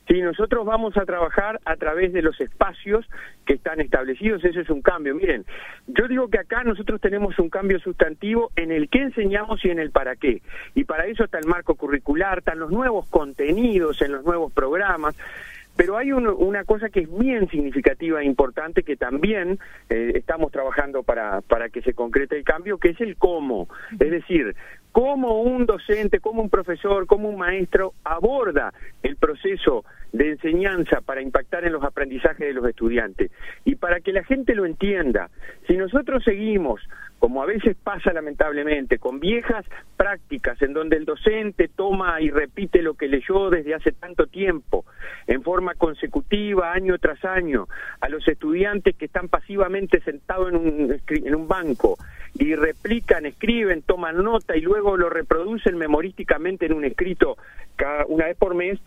Sí, 0.09 0.23
nosotros 0.23 0.65
vamos 0.65 0.97
a 0.97 1.05
trabajar 1.05 1.61
a 1.67 1.77
través 1.77 2.15
de 2.15 2.23
los 2.23 2.41
espacios 2.41 3.07
que 3.45 3.55
están 3.55 3.79
establecidos, 3.81 4.43
eso 4.43 4.61
es 4.61 4.71
un 4.71 4.81
cambio. 4.81 5.15
Miren, 5.15 5.45
yo 5.87 6.09
digo 6.09 6.29
que 6.29 6.39
acá 6.39 6.65
nosotros 6.65 6.99
tenemos 6.99 7.39
un 7.39 7.51
cambio 7.51 7.79
sustantivo 7.79 8.51
en 8.57 8.73
el 8.73 8.89
qué 8.89 9.03
enseñamos 9.03 9.63
y 9.67 9.71
en 9.71 9.79
el 9.79 9.91
para 9.91 10.17
qué. 10.17 10.41
Y 10.75 10.85
para 10.85 11.07
eso 11.07 11.25
está 11.25 11.39
el 11.39 11.47
marco 11.47 11.75
curricular, 11.75 12.39
están 12.39 12.59
los 12.59 12.71
nuevos 12.71 13.07
contenidos 13.09 14.01
en 14.01 14.13
los 14.13 14.25
nuevos 14.25 14.51
programas. 14.51 15.15
Pero 15.77 15.97
hay 15.97 16.11
una 16.11 16.65
cosa 16.65 16.89
que 16.89 17.01
es 17.01 17.19
bien 17.19 17.49
significativa 17.51 18.21
e 18.21 18.25
importante 18.25 18.83
que 18.83 18.97
también 18.97 19.61
eh, 19.89 20.13
estamos 20.17 20.51
trabajando 20.51 21.05
para, 21.05 21.41
para 21.43 21.69
que 21.69 21.83
se 21.83 21.95
concrete 21.95 22.37
el 22.37 22.43
cambio, 22.43 22.79
que 22.79 22.89
es 22.89 23.01
el 23.01 23.17
cómo. 23.17 23.69
Es 23.93 24.11
decir, 24.11 24.57
cómo 24.93 25.43
un 25.43 25.67
docente, 25.67 26.21
cómo 26.21 26.43
un 26.43 26.51
profesor, 26.51 27.07
cómo 27.07 27.29
un 27.29 27.39
maestro 27.39 27.95
aborda 28.05 28.73
el 29.03 29.17
proceso 29.17 29.85
de 30.13 30.31
enseñanza 30.31 31.01
para 31.01 31.23
impactar 31.23 31.65
en 31.65 31.73
los 31.73 31.85
aprendizajes 31.85 32.47
de 32.47 32.53
los 32.53 32.67
estudiantes. 32.67 33.31
Y 33.65 33.77
para 33.77 34.01
que 34.01 34.13
la 34.13 34.25
gente 34.25 34.55
lo 34.55 34.65
entienda, 34.65 35.31
si 35.67 35.77
nosotros 35.77 36.25
seguimos, 36.25 36.81
como 37.19 37.43
a 37.43 37.47
veces 37.47 37.77
pasa 37.83 38.13
lamentablemente, 38.13 38.99
con 38.99 39.21
viejas 39.21 39.65
prácticas 39.97 40.61
en 40.63 40.73
donde 40.73 40.97
el 40.97 41.05
docente 41.05 41.69
toma 41.69 42.21
y 42.21 42.31
repite 42.31 42.83
lo 42.83 42.95
que 42.95 43.09
leyó 43.09 43.51
desde 43.51 43.75
hace 43.75 43.93
tanto 43.93 44.27
tiempo, 44.27 44.85
en 45.27 45.43
forma 45.43 45.75
consecutiva, 45.75 46.73
año 46.73 46.99
tras 46.99 47.25
año, 47.25 47.67
a 48.01 48.09
los 48.09 48.27
estudiantes 48.29 48.97
que 48.97 49.07
están 49.07 49.29
pasivamente 49.29 50.01
sentados 50.01 50.51
en 50.51 50.57
un, 50.57 51.01
en 51.09 51.35
un 51.35 51.49
banco 51.49 51.99
y 52.35 52.55
replican, 52.55 53.27
escriben, 53.27 53.83
toman 53.83 54.23
nota 54.23 54.57
y 54.57 54.61
luego 54.61 54.97
lo 54.97 55.11
reproducen 55.11 55.77
memorísticamente 55.77 56.67
en 56.67 56.73
un 56.73 56.85
escrito 56.85 57.37
cada 57.77 58.07
una 58.07 58.27
vez 58.27 58.37
por 58.37 58.55
mes, 58.55 58.79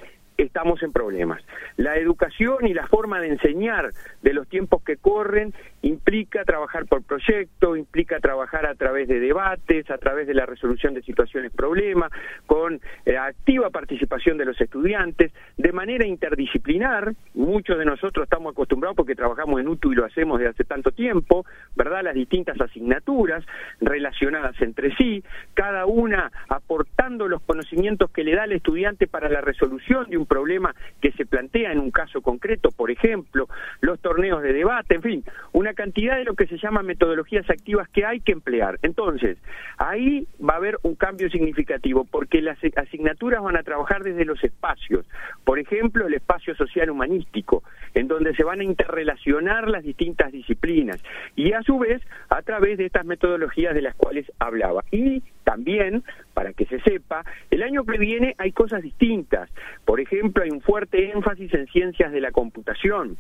estamos 0.41 0.81
en 0.83 0.91
problemas. 0.91 1.41
La 1.77 1.98
educación 1.98 2.67
y 2.67 2.74
la 2.74 2.88
forma 2.88 3.19
de 3.19 3.27
enseñar 3.27 3.91
de 4.21 4.33
los 4.33 4.48
tiempos 4.48 4.83
que 4.83 4.98
corren 4.98 5.53
implica 5.81 6.43
trabajar 6.43 6.86
por 6.86 7.03
proyecto, 7.03 7.75
implica 7.75 8.19
trabajar 8.19 8.65
a 8.65 8.75
través 8.75 9.07
de 9.07 9.19
debates, 9.19 9.89
a 9.89 9.98
través 9.98 10.27
de 10.27 10.33
la 10.33 10.45
resolución 10.45 10.93
de 10.93 11.01
situaciones 11.01 11.51
problemas, 11.51 12.12
con 12.45 12.79
eh, 13.05 13.17
activa 13.17 13.69
participación 13.69 14.38
de 14.38 14.45
los 14.45 14.60
estudiantes, 14.60 15.31
de 15.57 15.71
manera 15.71 16.05
interdisciplinar. 16.05 17.13
Muchos 17.33 17.77
de 17.77 17.86
nosotros 17.86 18.24
estamos 18.24 18.51
acostumbrados 18.53 18.95
porque 18.95 19.15
trabajamos 19.15 19.60
en 19.60 19.67
UTU 19.67 19.93
y 19.93 19.95
lo 19.95 20.05
hacemos 20.05 20.39
desde 20.39 20.51
hace 20.51 20.63
tanto 20.63 20.91
tiempo, 20.91 21.45
¿verdad? 21.75 22.03
Las 22.03 22.15
distintas 22.15 22.59
asignaturas 22.59 23.45
relacionadas 23.79 24.59
entre 24.61 24.95
sí, 24.95 25.23
cada 25.53 25.85
una 25.85 26.31
aportando 26.49 27.27
los 27.27 27.41
conocimientos 27.41 28.11
que 28.11 28.23
le 28.23 28.35
da 28.35 28.43
al 28.43 28.51
estudiante 28.51 29.07
para 29.07 29.29
la 29.29 29.41
resolución 29.41 30.09
de 30.09 30.17
un 30.17 30.25
problema 30.25 30.75
que 31.01 31.11
se 31.13 31.25
plantea 31.25 31.71
en 31.71 31.79
un 31.79 31.91
caso 31.91 32.21
concreto, 32.21 32.71
por 32.71 32.91
ejemplo, 32.91 33.47
los 33.81 33.99
torneos 33.99 34.41
de 34.43 34.53
debate, 34.53 34.95
en 34.95 35.01
fin, 35.01 35.23
una 35.51 35.73
cantidad 35.73 36.17
de 36.17 36.25
lo 36.25 36.35
que 36.35 36.47
se 36.47 36.57
llama 36.57 36.83
metodologías 36.83 37.49
activas 37.49 37.87
que 37.89 38.05
hay 38.05 38.19
que 38.19 38.31
emplear. 38.31 38.79
Entonces, 38.81 39.37
ahí 39.77 40.27
va 40.47 40.55
a 40.55 40.57
haber 40.57 40.77
un 40.83 40.95
cambio 40.95 41.29
significativo, 41.29 42.05
porque 42.09 42.41
las 42.41 42.57
asignaturas 42.75 43.41
van 43.41 43.57
a 43.57 43.63
trabajar 43.63 44.03
desde 44.03 44.25
los 44.25 44.43
espacios, 44.43 45.05
por 45.43 45.59
ejemplo, 45.59 46.07
el 46.07 46.13
espacio 46.13 46.55
social 46.55 46.89
humanístico, 46.89 47.63
en 47.93 48.07
donde 48.07 48.36
se 48.36 48.43
van 48.43 48.62
a 48.62 48.63
interrelacionar 48.63 49.69
las 49.69 49.83
distintas 49.83 50.31
disciplinas, 50.31 51.01
y 51.36 51.53
a 51.53 51.62
su 51.63 51.79
vez, 51.79 52.01
a 52.29 52.41
través 52.41 52.77
de 52.77 52.86
estas 52.86 53.05
metodologías 53.05 53.74
de 53.74 53.81
las 53.81 53.95
cuales 53.95 54.31
hablaba. 54.39 54.83
Y 54.91 55.21
también, 55.43 56.03
para 56.33 56.53
que 56.53 56.65
se 56.65 56.79
sepa, 56.81 57.25
el 57.50 57.63
año 57.63 57.83
que 57.83 57.98
viene 57.98 58.36
hay 58.38 58.51
cosas 58.51 58.81
distintas. 58.81 59.50
Por 59.86 60.00
ejemplo, 60.00 60.43
hay 60.43 60.50
un 60.51 60.62
fuerte 60.62 61.12
énfasis 61.12 61.53
en 61.53 61.67
ciencias 61.67 62.12
de 62.12 62.21
la 62.21 62.31
computación, 62.31 63.17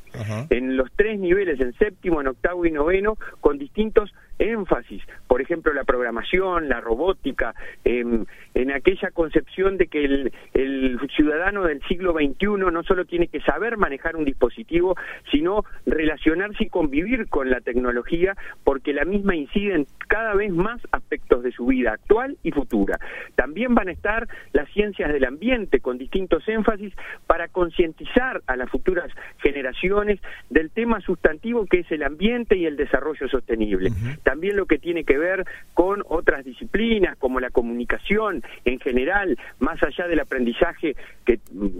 en 0.49 0.77
los 0.77 0.91
tres 0.95 1.19
niveles, 1.19 1.59
en 1.59 1.73
séptimo, 1.73 2.21
en 2.21 2.27
octavo 2.27 2.65
y 2.65 2.71
noveno, 2.71 3.17
con 3.39 3.57
distintos 3.57 4.13
énfasis, 4.41 5.03
por 5.27 5.41
ejemplo, 5.41 5.73
la 5.73 5.83
programación, 5.83 6.69
la 6.69 6.81
robótica, 6.81 7.53
en 7.83 8.71
aquella 8.71 9.11
concepción 9.11 9.77
de 9.77 9.87
que 9.87 10.03
el, 10.03 10.33
el, 10.53 10.99
ciudadano 11.15 11.63
del 11.63 11.81
siglo 11.87 12.13
XXI 12.13 12.71
no 12.71 12.83
solo 12.83 13.05
tiene 13.05 13.27
que 13.27 13.41
saber 13.41 13.77
manejar 13.77 14.15
un 14.15 14.25
dispositivo, 14.25 14.95
sino 15.31 15.63
relacionarse 15.85 16.65
y 16.65 16.69
convivir 16.69 17.27
con 17.29 17.49
la 17.49 17.61
tecnología, 17.61 18.35
porque 18.63 18.93
la 18.93 19.05
misma 19.05 19.35
incide 19.35 19.75
en 19.75 19.87
cada 20.11 20.33
vez 20.33 20.51
más 20.51 20.81
aspectos 20.91 21.41
de 21.41 21.53
su 21.53 21.67
vida 21.67 21.93
actual 21.93 22.37
y 22.43 22.51
futura. 22.51 22.99
También 23.35 23.73
van 23.73 23.87
a 23.87 23.93
estar 23.93 24.27
las 24.51 24.69
ciencias 24.71 25.13
del 25.13 25.23
ambiente 25.23 25.79
con 25.79 25.97
distintos 25.97 26.45
énfasis 26.49 26.93
para 27.27 27.47
concientizar 27.47 28.41
a 28.45 28.57
las 28.57 28.69
futuras 28.69 29.09
generaciones 29.37 30.19
del 30.49 30.69
tema 30.69 30.99
sustantivo 30.99 31.65
que 31.65 31.79
es 31.79 31.91
el 31.93 32.03
ambiente 32.03 32.57
y 32.57 32.65
el 32.65 32.75
desarrollo 32.75 33.29
sostenible. 33.29 33.89
También 34.23 34.57
lo 34.57 34.65
que 34.65 34.79
tiene 34.79 35.05
que 35.05 35.17
ver 35.17 35.45
con 35.73 36.03
otras 36.09 36.43
disciplinas 36.43 37.17
como 37.17 37.39
la 37.39 37.49
comunicación 37.49 38.43
en 38.65 38.81
general, 38.81 39.37
más 39.59 39.81
allá 39.81 40.09
del 40.09 40.19
aprendizaje 40.19 40.97
que, 41.25 41.39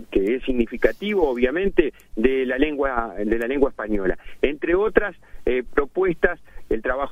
que 0.09 0.35
es 0.35 0.43
significativo, 0.43 1.29
obviamente, 1.29 1.93
de 2.15 2.45
la 2.45 2.57
lengua 2.57 3.13
de 3.17 3.38
la 3.38 3.47
lengua 3.47 3.71
española, 3.71 4.17
entre 4.41 4.73
otras 4.73 5.17
eh, 5.45 5.63
propuestas 5.73 6.39
el 6.73 6.81
trabajo 6.81 7.11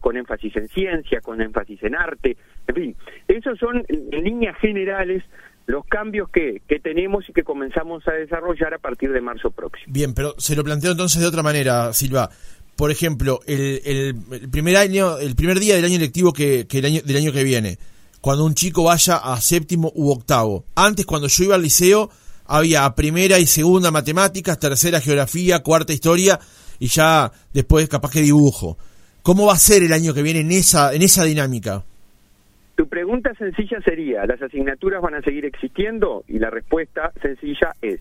con 0.00 0.16
énfasis 0.16 0.56
en 0.56 0.68
ciencia, 0.68 1.20
con 1.20 1.40
énfasis 1.40 1.82
en 1.82 1.94
arte, 1.94 2.36
en 2.66 2.74
fin, 2.74 2.96
esos 3.28 3.58
son 3.58 3.84
en 3.88 4.24
líneas 4.24 4.56
generales 4.58 5.22
los 5.66 5.84
cambios 5.86 6.28
que, 6.30 6.60
que 6.66 6.80
tenemos 6.80 7.28
y 7.28 7.32
que 7.32 7.44
comenzamos 7.44 8.06
a 8.08 8.12
desarrollar 8.12 8.74
a 8.74 8.78
partir 8.78 9.12
de 9.12 9.20
marzo 9.20 9.50
próximo. 9.50 9.92
Bien, 9.92 10.12
pero 10.14 10.34
se 10.38 10.56
lo 10.56 10.64
planteo 10.64 10.90
entonces 10.90 11.22
de 11.22 11.28
otra 11.28 11.42
manera, 11.42 11.92
Silva 11.92 12.28
por 12.76 12.90
ejemplo, 12.90 13.40
el, 13.46 14.16
primer 14.50 14.76
año, 14.76 15.18
el 15.18 15.36
primer 15.36 15.60
día 15.60 15.76
del 15.76 15.84
año 15.84 15.98
lectivo 15.98 16.32
que, 16.32 16.66
el 16.68 16.84
año, 16.84 17.00
del 17.04 17.16
año 17.16 17.32
que 17.32 17.44
viene, 17.44 17.78
cuando 18.20 18.44
un 18.44 18.54
chico 18.54 18.84
vaya 18.84 19.16
a 19.16 19.40
séptimo 19.40 19.92
u 19.94 20.10
octavo. 20.10 20.64
Antes, 20.74 21.06
cuando 21.06 21.28
yo 21.28 21.44
iba 21.44 21.54
al 21.54 21.62
liceo, 21.62 22.10
había 22.46 22.92
primera 22.94 23.38
y 23.38 23.46
segunda 23.46 23.90
matemáticas, 23.90 24.58
tercera 24.58 25.00
geografía, 25.00 25.62
cuarta 25.62 25.92
historia 25.92 26.40
y 26.78 26.88
ya 26.88 27.30
después 27.52 27.88
capaz 27.88 28.10
que 28.10 28.20
dibujo. 28.20 28.78
¿Cómo 29.22 29.46
va 29.46 29.52
a 29.52 29.56
ser 29.56 29.82
el 29.82 29.92
año 29.92 30.14
que 30.14 30.22
viene 30.22 30.40
en 30.40 30.50
esa, 30.50 30.92
en 30.92 31.02
esa 31.02 31.24
dinámica? 31.24 31.84
Tu 32.74 32.88
pregunta 32.88 33.32
sencilla 33.34 33.80
sería, 33.82 34.26
¿las 34.26 34.42
asignaturas 34.42 35.00
van 35.00 35.14
a 35.14 35.22
seguir 35.22 35.44
existiendo? 35.44 36.24
Y 36.26 36.38
la 36.38 36.50
respuesta 36.50 37.12
sencilla 37.20 37.74
es, 37.80 38.00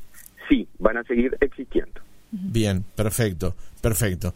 sí, 0.50 0.68
van 0.80 0.98
a 0.98 1.04
seguir 1.04 1.38
existiendo. 1.40 2.02
Bien, 2.32 2.84
perfecto, 2.96 3.54
perfecto. 3.82 4.34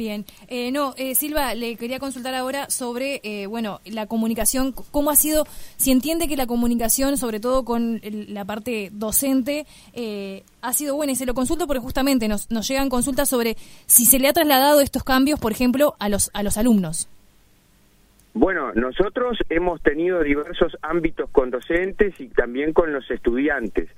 Bien, 0.00 0.24
eh, 0.48 0.72
no, 0.72 0.94
eh, 0.96 1.14
Silva, 1.14 1.54
le 1.54 1.76
quería 1.76 1.98
consultar 1.98 2.34
ahora 2.34 2.70
sobre, 2.70 3.20
eh, 3.22 3.44
bueno, 3.46 3.82
la 3.84 4.06
comunicación, 4.06 4.74
cómo 4.90 5.10
ha 5.10 5.14
sido, 5.14 5.46
si 5.76 5.90
entiende 5.90 6.26
que 6.26 6.38
la 6.38 6.46
comunicación, 6.46 7.18
sobre 7.18 7.38
todo 7.38 7.66
con 7.66 8.00
la 8.02 8.46
parte 8.46 8.88
docente, 8.94 9.66
ha 10.62 10.72
sido 10.72 10.96
buena 10.96 11.12
y 11.12 11.16
se 11.16 11.26
lo 11.26 11.34
consulto 11.34 11.66
porque 11.66 11.82
justamente 11.82 12.28
nos, 12.28 12.50
nos 12.50 12.66
llegan 12.66 12.88
consultas 12.88 13.28
sobre 13.28 13.58
si 13.84 14.06
se 14.06 14.18
le 14.18 14.28
ha 14.28 14.32
trasladado 14.32 14.80
estos 14.80 15.04
cambios, 15.04 15.38
por 15.38 15.52
ejemplo, 15.52 15.96
a 15.98 16.08
los, 16.08 16.30
a 16.32 16.42
los 16.42 16.56
alumnos. 16.56 17.10
Bueno, 18.32 18.72
nosotros 18.74 19.38
hemos 19.48 19.82
tenido 19.82 20.22
diversos 20.22 20.76
ámbitos 20.82 21.28
con 21.30 21.50
docentes 21.50 22.18
y 22.20 22.28
también 22.28 22.72
con 22.72 22.92
los 22.92 23.10
estudiantes. 23.10 23.88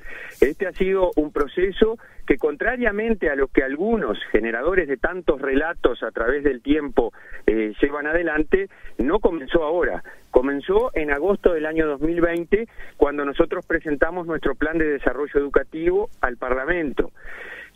Este 0.41 0.67
ha 0.67 0.73
sido 0.73 1.11
un 1.17 1.33
proceso 1.33 1.99
que 2.27 2.39
contrariamente 2.39 3.29
a 3.29 3.37
lo 3.37 3.49
que 3.49 3.63
algunos 3.63 4.19
generadores 4.31 4.89
de 4.89 4.97
tantos 4.97 5.39
relatos 5.43 6.03
a 6.03 6.11
través 6.13 6.45
del 6.45 6.63
tiempo 6.63 7.13
eh, 7.47 7.75
llevan 7.83 8.07
adelante, 8.07 8.71
no 8.97 9.21
comenzó 9.21 9.65
ahora. 9.65 10.03
Comenzó 10.31 10.91
en 10.95 11.11
agosto 11.11 11.53
del 11.53 11.67
año 11.67 11.87
2020 11.87 12.69
cuando 12.97 13.27
nosotros 13.27 13.67
presentamos 13.67 14.27
nuestro 14.27 14.55
plan 14.55 14.79
de 14.79 14.87
desarrollo 14.87 15.39
educativo 15.39 16.09
al 16.23 16.39
Parlamento. 16.39 17.11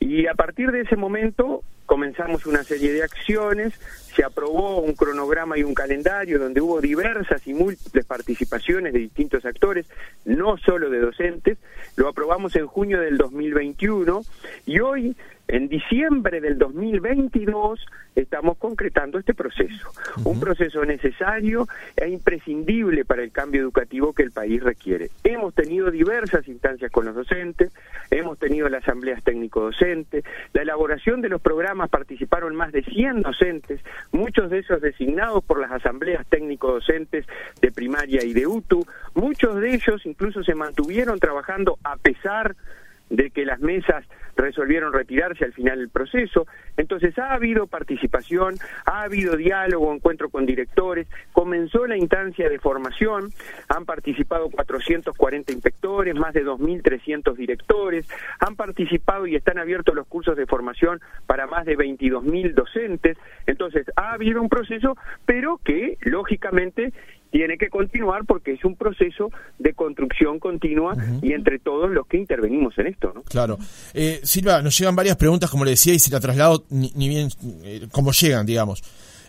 Y 0.01 0.27
a 0.27 0.33
partir 0.33 0.71
de 0.71 0.81
ese 0.81 0.97
momento 0.97 1.63
comenzamos 1.87 2.47
una 2.47 2.63
serie 2.65 2.93
de 2.93 3.03
acciones, 3.03 3.75
se 4.15 4.25
aprobó 4.25 4.81
un 4.81 4.95
cronograma 4.95 5.57
y 5.59 5.63
un 5.63 5.75
calendario 5.75 6.39
donde 6.39 6.61
hubo 6.61 6.81
diversas 6.81 7.47
y 7.47 7.55
múltiples 7.55 8.05
participaciones 8.05 8.93
de 8.93 8.99
distintos 8.99 9.45
actores, 9.45 9.87
no 10.25 10.57
solo 10.59 10.91
de 10.91 11.01
docentes, 11.01 11.59
lo 11.97 12.09
aprobamos 12.09 12.57
en 12.57 12.67
junio 12.67 13.01
del 13.01 13.17
2021 13.17 14.23
y 14.67 14.81
hoy 14.81 15.17
en 15.49 15.69
diciembre 15.69 16.41
del 16.41 16.59
2022 16.59 17.87
estamos 18.17 18.57
concretando 18.57 19.19
este 19.19 19.35
proceso, 19.35 19.93
un 20.25 20.41
proceso 20.41 20.85
necesario 20.85 21.69
e 21.97 22.09
imprescindible 22.09 23.05
para 23.05 23.23
el 23.23 23.31
cambio 23.31 23.61
educativo 23.61 24.13
que 24.13 24.25
el 24.25 24.33
país 24.33 24.63
requiere. 24.63 25.11
Hemos 25.23 25.55
tenido 25.55 25.91
diversas 25.91 26.49
instancias 26.49 26.91
con 26.91 27.05
los 27.05 27.15
docentes, 27.15 27.73
hemos 28.11 28.39
tenido 28.39 28.69
las 28.69 28.83
asambleas 28.83 29.23
técnico-docentes, 29.23 30.25
la 30.53 30.63
elaboración 30.63 31.21
de 31.21 31.29
los 31.29 31.41
programas 31.41 31.76
participaron 31.89 32.57
más 32.57 32.73
de 32.73 32.83
100 32.83 33.23
docentes, 33.23 33.81
muchos 34.13 34.51
de 34.51 34.61
esos 34.61 34.81
designados 34.81 35.45
por 35.45 35.61
las 35.61 35.71
asambleas 35.71 36.27
técnico-docentes 36.29 37.27
de 37.61 37.73
primaria 37.73 38.25
y 38.25 38.33
de 38.33 38.47
UTU, 38.47 38.87
muchos 39.15 39.61
de 39.61 39.75
ellos 39.75 40.05
incluso 40.07 40.43
se 40.43 40.55
mantuvieron 40.55 41.19
trabajando 41.19 41.79
a 41.85 41.97
pesar 41.97 42.55
de 42.55 42.86
que 43.33 43.45
las 43.45 43.61
mesas 43.61 44.05
resolvieron 44.37 44.93
retirarse 44.93 45.45
al 45.45 45.53
final 45.53 45.79
del 45.79 45.89
proceso. 45.89 46.47
Entonces 46.77 47.19
ha 47.19 47.33
habido 47.33 47.67
participación, 47.67 48.57
ha 48.85 49.03
habido 49.03 49.37
diálogo, 49.37 49.93
encuentro 49.93 50.29
con 50.29 50.47
directores, 50.47 51.07
comenzó 51.33 51.87
la 51.87 51.97
instancia 51.97 52.49
de 52.49 52.59
formación, 52.59 53.31
han 53.69 53.85
participado 53.85 54.51
440 54.51 55.53
inspectores, 55.53 56.15
más 56.15 56.35
de 56.35 56.45
2.300 56.45 57.35
directores, 57.35 58.07
han 58.41 58.57
participado 58.57 59.27
y 59.27 59.37
están 59.37 59.59
abiertos 59.59 59.95
los 59.95 60.07
cursos 60.07 60.37
de 60.37 60.47
formación 60.47 61.01
para 61.27 61.47
más 61.47 61.65
de 61.65 61.77
22.000 61.77 62.53
docentes. 62.55 63.17
Entonces 63.47 63.87
ha 63.97 64.13
habido 64.13 64.43
un 64.43 64.49
proceso, 64.49 64.97
pero 65.25 65.59
que 65.65 65.97
lógicamente 66.03 66.93
tiene 67.31 67.59
que 67.59 67.69
continuar 67.69 68.25
porque 68.25 68.53
es 68.53 68.65
un 68.65 68.77
proceso 68.77 69.31
de 69.59 69.75
construcción 69.75 70.39
continua 70.39 70.95
y 71.23 71.33
entre 71.33 71.59
todos 71.59 71.91
los 71.91 72.07
que 72.07 72.17
intervenimos 72.17 72.77
en 72.79 72.87
esto. 72.89 73.13
¿no? 73.15 73.23
Claro. 73.23 73.59
Eh, 73.95 74.21
Silva, 74.23 74.63
nos 74.63 74.79
llegan 74.79 74.97
varias 74.97 75.17
preguntas, 75.17 75.51
como 75.51 75.65
le 75.65 75.73
decía, 75.73 75.95
y 75.95 75.99
si 75.99 76.11
la 76.11 76.21
traslado 76.21 76.65
ni, 76.71 76.91
bien 77.09 77.29
eh, 77.65 77.89
como 77.91 78.13
llegan, 78.13 78.47
digamos. 78.47 78.83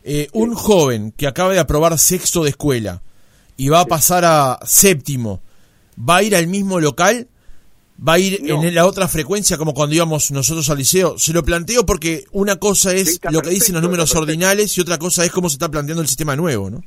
Eh, 0.03 0.27
un 0.33 0.53
joven 0.53 1.11
que 1.11 1.27
acaba 1.27 1.51
de 1.53 1.59
aprobar 1.59 1.97
sexto 1.97 2.43
de 2.43 2.51
escuela 2.51 3.01
y 3.57 3.69
va 3.69 3.81
a 3.81 3.85
pasar 3.85 4.23
a 4.25 4.59
séptimo, 4.63 5.41
¿va 5.97 6.17
a 6.17 6.23
ir 6.23 6.35
al 6.35 6.47
mismo 6.47 6.79
local? 6.79 7.27
¿Va 8.07 8.13
a 8.13 8.19
ir 8.19 8.41
en 8.45 8.75
la 8.75 8.85
otra 8.85 9.07
frecuencia 9.07 9.57
como 9.57 9.73
cuando 9.73 9.95
íbamos 9.95 10.29
nosotros 10.29 10.69
al 10.69 10.77
liceo? 10.77 11.17
Se 11.17 11.33
lo 11.33 11.43
planteo 11.43 11.83
porque 11.83 12.25
una 12.31 12.57
cosa 12.57 12.93
es 12.93 13.19
lo 13.31 13.41
que 13.41 13.49
dicen 13.49 13.73
los 13.73 13.81
números 13.81 14.15
ordinales 14.15 14.77
y 14.77 14.81
otra 14.81 14.99
cosa 14.99 15.25
es 15.25 15.31
cómo 15.31 15.49
se 15.49 15.55
está 15.55 15.71
planteando 15.71 16.03
el 16.03 16.07
sistema 16.07 16.35
nuevo, 16.35 16.69
¿no? 16.69 16.83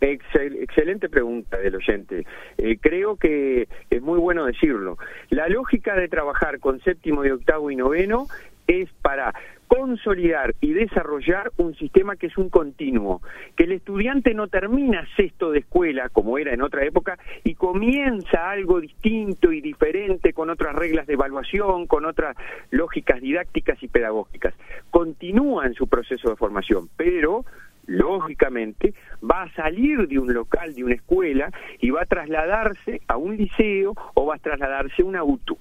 Excelente 0.00 1.08
pregunta 1.08 1.58
del 1.58 1.76
oyente. 1.76 2.24
Eh, 2.58 2.78
creo 2.80 3.16
que 3.16 3.68
es 3.90 4.02
muy 4.02 4.18
bueno 4.18 4.44
decirlo. 4.44 4.98
La 5.30 5.48
lógica 5.48 5.94
de 5.94 6.08
trabajar 6.08 6.58
con 6.60 6.80
séptimo, 6.80 7.22
de 7.22 7.32
octavo 7.32 7.70
y 7.70 7.76
noveno 7.76 8.26
es 8.66 8.90
para 9.00 9.32
consolidar 9.68 10.54
y 10.60 10.72
desarrollar 10.72 11.50
un 11.56 11.74
sistema 11.74 12.16
que 12.16 12.26
es 12.28 12.36
un 12.38 12.50
continuo, 12.50 13.20
que 13.56 13.64
el 13.64 13.72
estudiante 13.72 14.32
no 14.32 14.48
termina 14.48 15.06
sexto 15.16 15.50
de 15.50 15.60
escuela, 15.60 16.08
como 16.08 16.38
era 16.38 16.54
en 16.54 16.62
otra 16.62 16.84
época, 16.84 17.18
y 17.42 17.54
comienza 17.54 18.50
algo 18.50 18.80
distinto 18.80 19.52
y 19.52 19.60
diferente, 19.60 20.32
con 20.32 20.50
otras 20.50 20.74
reglas 20.74 21.06
de 21.06 21.14
evaluación, 21.14 21.86
con 21.86 22.04
otras 22.04 22.36
lógicas 22.70 23.20
didácticas 23.20 23.82
y 23.82 23.88
pedagógicas. 23.88 24.54
Continúa 24.90 25.66
en 25.66 25.74
su 25.74 25.88
proceso 25.88 26.30
de 26.30 26.36
formación, 26.36 26.88
pero 26.96 27.44
lógicamente, 27.86 28.94
va 29.22 29.42
a 29.42 29.52
salir 29.54 30.06
de 30.08 30.18
un 30.18 30.32
local, 30.32 30.74
de 30.74 30.84
una 30.84 30.94
escuela, 30.94 31.50
y 31.80 31.90
va 31.90 32.02
a 32.02 32.06
trasladarse 32.06 33.00
a 33.08 33.16
un 33.16 33.36
liceo 33.36 33.94
o 34.14 34.26
va 34.26 34.36
a 34.36 34.38
trasladarse 34.38 35.02
a 35.02 35.04
una 35.04 35.24
UTU. 35.24 35.58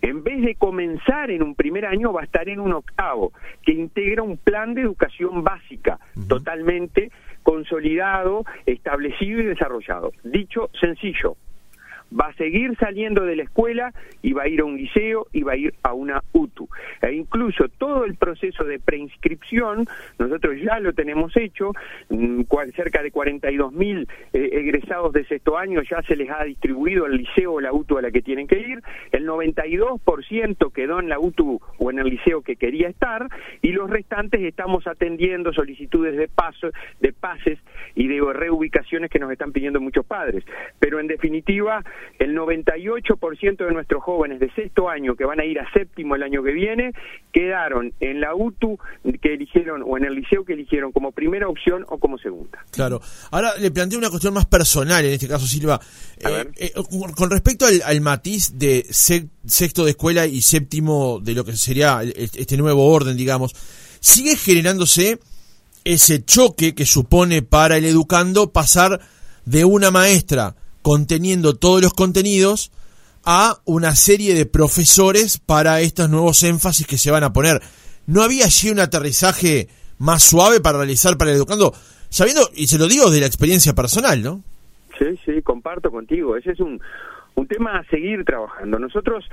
En 0.00 0.22
vez 0.22 0.42
de 0.42 0.54
comenzar 0.54 1.30
en 1.30 1.42
un 1.42 1.54
primer 1.54 1.84
año, 1.86 2.12
va 2.12 2.20
a 2.20 2.24
estar 2.24 2.48
en 2.48 2.60
un 2.60 2.72
octavo, 2.72 3.32
que 3.62 3.72
integra 3.72 4.22
un 4.22 4.36
plan 4.36 4.74
de 4.74 4.82
educación 4.82 5.42
básica, 5.42 5.98
totalmente 6.28 7.10
consolidado, 7.42 8.44
establecido 8.66 9.40
y 9.40 9.46
desarrollado. 9.46 10.12
Dicho 10.22 10.70
sencillo, 10.80 11.36
va 12.12 12.26
a 12.26 12.34
seguir 12.34 12.76
saliendo 12.78 13.24
de 13.24 13.36
la 13.36 13.42
escuela 13.44 13.92
y 14.22 14.32
va 14.32 14.44
a 14.44 14.48
ir 14.48 14.60
a 14.60 14.64
un 14.64 14.76
liceo 14.76 15.26
y 15.32 15.42
va 15.42 15.52
a 15.52 15.56
ir 15.56 15.74
a 15.82 15.92
una 15.92 16.22
UTU. 16.32 16.68
E 17.02 17.12
incluso 17.12 17.68
todo 17.68 18.04
el 18.04 18.16
proceso 18.16 18.64
de 18.64 18.78
preinscripción, 18.78 19.86
nosotros 20.18 20.56
ya 20.62 20.78
lo 20.80 20.92
tenemos 20.92 21.36
hecho, 21.36 21.72
mm, 22.08 22.42
cerca 22.74 23.02
de 23.02 23.10
42 23.10 23.72
mil 23.72 24.08
eh, 24.32 24.50
egresados 24.52 25.12
de 25.12 25.24
sexto 25.24 25.56
año 25.56 25.82
ya 25.82 26.02
se 26.02 26.16
les 26.16 26.30
ha 26.30 26.44
distribuido 26.44 27.06
al 27.06 27.16
liceo 27.16 27.54
o 27.54 27.60
la 27.60 27.72
UTU 27.72 27.98
a 27.98 28.02
la 28.02 28.10
que 28.10 28.22
tienen 28.22 28.46
que 28.46 28.58
ir, 28.58 28.82
el 29.12 29.26
92% 29.26 30.72
quedó 30.72 31.00
en 31.00 31.08
la 31.08 31.18
UTU 31.18 31.60
o 31.78 31.90
en 31.90 31.98
el 31.98 32.08
liceo 32.08 32.42
que 32.42 32.56
quería 32.56 32.88
estar 32.88 33.26
y 33.62 33.72
los 33.72 33.90
restantes 33.90 34.40
estamos 34.42 34.86
atendiendo 34.86 35.52
solicitudes 35.52 36.16
de 36.16 36.28
paso, 36.28 36.70
de 37.00 37.12
pases 37.12 37.58
y 37.94 38.08
de 38.08 38.20
reubicaciones 38.32 39.10
que 39.10 39.18
nos 39.18 39.30
están 39.32 39.52
pidiendo 39.52 39.80
muchos 39.80 40.04
padres. 40.04 40.44
Pero 40.78 41.00
en 41.00 41.06
definitiva, 41.06 41.82
el 42.18 42.36
98% 42.36 43.56
de 43.56 43.72
nuestros 43.72 44.02
jóvenes 44.02 44.40
de 44.40 44.50
sexto 44.52 44.88
año 44.88 45.14
que 45.14 45.24
van 45.24 45.40
a 45.40 45.44
ir 45.44 45.60
a 45.60 45.70
séptimo 45.72 46.16
el 46.16 46.22
año 46.22 46.42
que 46.42 46.52
viene 46.52 46.92
quedaron 47.32 47.92
en 48.00 48.20
la 48.20 48.34
UTU 48.34 48.78
que 49.22 49.34
eligieron 49.34 49.82
o 49.86 49.96
en 49.96 50.04
el 50.04 50.14
liceo 50.14 50.44
que 50.44 50.54
eligieron 50.54 50.92
como 50.92 51.12
primera 51.12 51.48
opción 51.48 51.84
o 51.88 51.98
como 51.98 52.18
segunda. 52.18 52.64
Claro. 52.70 53.00
Ahora 53.30 53.56
le 53.58 53.70
planteo 53.70 53.98
una 53.98 54.10
cuestión 54.10 54.34
más 54.34 54.46
personal, 54.46 55.04
en 55.04 55.12
este 55.12 55.28
caso, 55.28 55.46
Silva. 55.46 55.80
Eh, 56.18 56.44
eh, 56.56 56.72
con 57.16 57.30
respecto 57.30 57.66
al, 57.66 58.00
matiz 58.00 58.58
de 58.58 58.86
sexto 58.90 59.84
de 59.84 59.90
escuela 59.90 60.26
y 60.26 60.40
séptimo 60.40 61.20
de 61.20 61.34
lo 61.34 61.44
que 61.44 61.52
sería 61.52 62.02
este 62.02 62.56
nuevo 62.56 62.86
orden, 62.86 63.16
digamos, 63.16 63.54
sigue 64.00 64.36
generándose 64.36 65.18
ese 65.84 66.24
choque 66.24 66.74
que 66.74 66.86
supone 66.86 67.42
para 67.42 67.76
el 67.76 67.84
educando 67.84 68.52
pasar 68.52 69.00
de 69.44 69.64
una 69.64 69.90
maestra 69.90 70.54
conteniendo 70.88 71.52
todos 71.52 71.82
los 71.82 71.92
contenidos 71.92 72.72
a 73.22 73.58
una 73.66 73.94
serie 73.94 74.34
de 74.34 74.46
profesores 74.46 75.36
para 75.36 75.82
estos 75.82 76.08
nuevos 76.08 76.42
énfasis 76.42 76.86
que 76.86 76.96
se 76.96 77.10
van 77.10 77.24
a 77.24 77.32
poner. 77.34 77.60
¿No 78.06 78.22
había 78.22 78.46
allí 78.46 78.70
un 78.70 78.80
aterrizaje 78.80 79.68
más 79.98 80.22
suave 80.22 80.62
para 80.62 80.78
realizar 80.78 81.18
para 81.18 81.32
el 81.32 81.36
educando? 81.36 81.74
Sabiendo, 82.08 82.48
y 82.54 82.68
se 82.68 82.78
lo 82.78 82.88
digo 82.88 83.10
de 83.10 83.20
la 83.20 83.26
experiencia 83.26 83.74
personal, 83.74 84.22
¿no? 84.22 84.42
Sí, 84.98 85.04
sí, 85.26 85.42
comparto 85.42 85.90
contigo. 85.90 86.38
Ese 86.38 86.52
es 86.52 86.60
un, 86.60 86.80
un 87.34 87.46
tema 87.46 87.80
a 87.80 87.84
seguir 87.90 88.24
trabajando. 88.24 88.78
Nosotros 88.78 89.26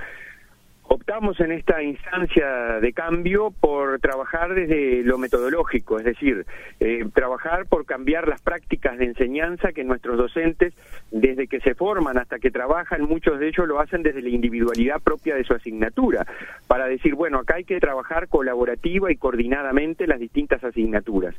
optamos 0.88 1.38
en 1.40 1.52
esta 1.52 1.82
instancia 1.82 2.80
de 2.80 2.92
cambio 2.92 3.50
por 3.50 4.00
trabajar 4.00 4.54
desde 4.54 5.02
lo 5.02 5.18
metodológico, 5.18 5.98
es 5.98 6.04
decir, 6.04 6.46
eh, 6.80 7.04
trabajar 7.14 7.66
por 7.66 7.86
cambiar 7.86 8.28
las 8.28 8.40
prácticas 8.40 8.98
de 8.98 9.06
enseñanza 9.06 9.72
que 9.72 9.84
nuestros 9.84 10.16
docentes, 10.16 10.74
desde 11.10 11.48
que 11.48 11.60
se 11.60 11.74
forman 11.74 12.18
hasta 12.18 12.38
que 12.38 12.50
trabajan, 12.50 13.02
muchos 13.02 13.38
de 13.38 13.48
ellos 13.48 13.66
lo 13.66 13.80
hacen 13.80 14.02
desde 14.02 14.22
la 14.22 14.28
individualidad 14.28 15.00
propia 15.00 15.34
de 15.34 15.44
su 15.44 15.54
asignatura, 15.54 16.26
para 16.66 16.86
decir, 16.86 17.14
bueno, 17.14 17.38
acá 17.38 17.56
hay 17.56 17.64
que 17.64 17.80
trabajar 17.80 18.28
colaborativa 18.28 19.10
y 19.10 19.16
coordinadamente 19.16 20.06
las 20.06 20.20
distintas 20.20 20.62
asignaturas. 20.62 21.34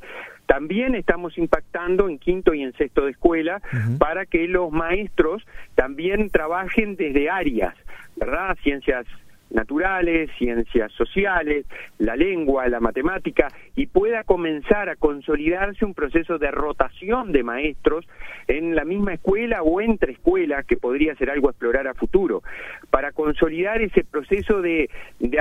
También 0.45 0.95
estamos 0.95 1.37
impactando 1.37 2.09
en 2.09 2.19
quinto 2.19 2.53
y 2.53 2.63
en 2.63 2.73
sexto 2.73 3.05
de 3.05 3.11
escuela 3.11 3.61
para 3.99 4.25
que 4.25 4.47
los 4.47 4.71
maestros 4.71 5.45
también 5.75 6.29
trabajen 6.29 6.95
desde 6.95 7.29
áreas 7.29 7.75
¿verdad? 8.17 8.57
Ciencias 8.63 9.05
naturales, 9.49 10.29
ciencias 10.37 10.91
sociales, 10.93 11.65
la 11.99 12.15
lengua, 12.15 12.67
la 12.67 12.79
matemática, 12.79 13.47
y 13.75 13.87
pueda 13.87 14.23
comenzar 14.23 14.89
a 14.89 14.95
consolidarse 14.95 15.85
un 15.85 15.93
proceso 15.93 16.37
de 16.37 16.51
rotación 16.51 17.31
de 17.31 17.43
maestros 17.43 18.05
en 18.47 18.75
la 18.75 18.83
misma 18.83 19.13
escuela 19.13 19.63
o 19.63 19.79
entre 19.81 20.13
escuelas, 20.13 20.65
que 20.65 20.77
podría 20.77 21.15
ser 21.15 21.29
algo 21.29 21.47
a 21.47 21.51
explorar 21.51 21.87
a 21.87 21.93
futuro, 21.93 22.43
para 22.89 23.11
consolidar 23.11 23.81
ese 23.81 24.03
proceso 24.03 24.61
de, 24.61 24.89
de 25.19 25.37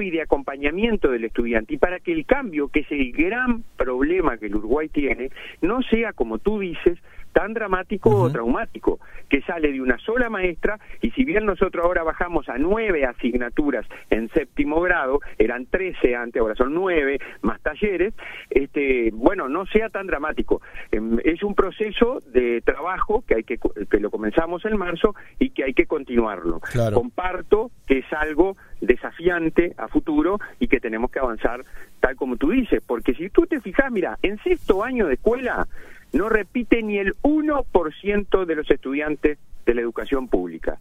y 0.00 0.10
de 0.10 0.22
acompañamiento 0.22 1.10
del 1.10 1.24
estudiante, 1.24 1.74
y 1.74 1.78
para 1.78 2.00
que 2.00 2.12
el 2.12 2.24
cambio, 2.24 2.68
que 2.68 2.80
es 2.80 2.90
el 2.90 3.12
gran 3.12 3.64
problema 3.76 4.38
que 4.38 4.46
el 4.46 4.56
Uruguay 4.56 4.88
tiene, 4.88 5.30
no 5.60 5.82
sea, 5.82 6.12
como 6.12 6.38
tú 6.38 6.58
dices, 6.58 6.98
tan 7.32 7.54
dramático 7.54 8.10
o 8.10 8.30
traumático, 8.30 8.98
que 9.28 9.42
sale 9.42 9.72
de 9.72 9.80
una 9.80 9.98
sola 9.98 10.28
maestra 10.28 10.78
y 11.00 11.10
si 11.12 11.24
bien 11.24 11.46
nosotros 11.46 11.84
ahora 11.84 12.02
bajamos 12.02 12.48
a 12.48 12.58
nueve 12.58 13.04
asignaturas 13.04 13.86
en 14.10 14.28
séptimo 14.30 14.80
grado, 14.80 15.20
eran 15.38 15.66
trece 15.66 16.16
antes, 16.16 16.40
ahora 16.40 16.54
son 16.54 16.74
nueve, 16.74 17.18
más 17.42 17.60
talleres, 17.60 18.14
este, 18.50 19.10
bueno, 19.12 19.48
no 19.48 19.66
sea 19.66 19.88
tan 19.88 20.06
dramático. 20.06 20.60
Em, 20.90 21.18
es 21.24 21.42
un 21.42 21.54
proceso 21.54 22.20
de 22.32 22.60
trabajo 22.62 23.24
que 23.26 23.36
hay 23.36 23.44
que, 23.44 23.58
que 23.58 24.00
lo 24.00 24.10
comenzamos 24.10 24.64
en 24.64 24.76
marzo 24.76 25.14
y 25.38 25.50
que 25.50 25.64
hay 25.64 25.74
que 25.74 25.86
continuarlo. 25.86 26.60
Comparto 26.92 27.70
que 27.86 27.98
es 27.98 28.12
algo 28.12 28.56
desafiante 28.80 29.74
a 29.76 29.88
futuro 29.88 30.38
y 30.58 30.68
que 30.68 30.80
tenemos 30.80 31.10
que 31.10 31.18
avanzar 31.18 31.62
tal 32.00 32.16
como 32.16 32.36
tú 32.36 32.50
dices, 32.50 32.82
porque 32.86 33.14
si 33.14 33.28
tú 33.28 33.46
te 33.46 33.60
fijas, 33.60 33.90
mira, 33.92 34.18
en 34.22 34.38
sexto 34.42 34.82
año 34.82 35.06
de 35.06 35.14
escuela 35.14 35.66
no 36.12 36.28
repite 36.28 36.82
ni 36.82 36.98
el 36.98 37.14
1% 37.22 38.44
de 38.44 38.54
los 38.54 38.70
estudiantes 38.70 39.38
de 39.66 39.74
la 39.74 39.80
educación 39.80 40.28
pública. 40.28 40.78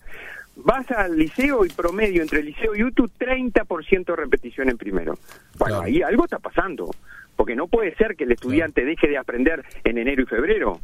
Vas 0.56 0.90
al 0.92 1.18
liceo 1.18 1.66
y 1.66 1.70
promedio 1.70 2.22
entre 2.22 2.40
el 2.40 2.48
liceo 2.48 2.76
y 2.76 2.84
UTU 2.84 3.08
30% 3.20 4.06
de 4.06 4.16
repetición 4.16 4.70
en 4.70 4.78
primero. 4.78 5.18
Bueno, 5.58 5.82
ahí 5.82 6.02
algo 6.02 6.26
está 6.26 6.40
pasando, 6.40 6.94
porque 7.36 7.56
no 7.56 7.68
puede 7.68 7.96
ser 7.96 8.16
que 8.16 8.26
el 8.26 8.32
estudiante 8.32 8.84
deje 8.84 9.08
de 9.08 9.18
aprender 9.18 9.64
en 9.84 9.98
enero 9.98 10.24
y 10.24 10.26
febrero. 10.26 10.80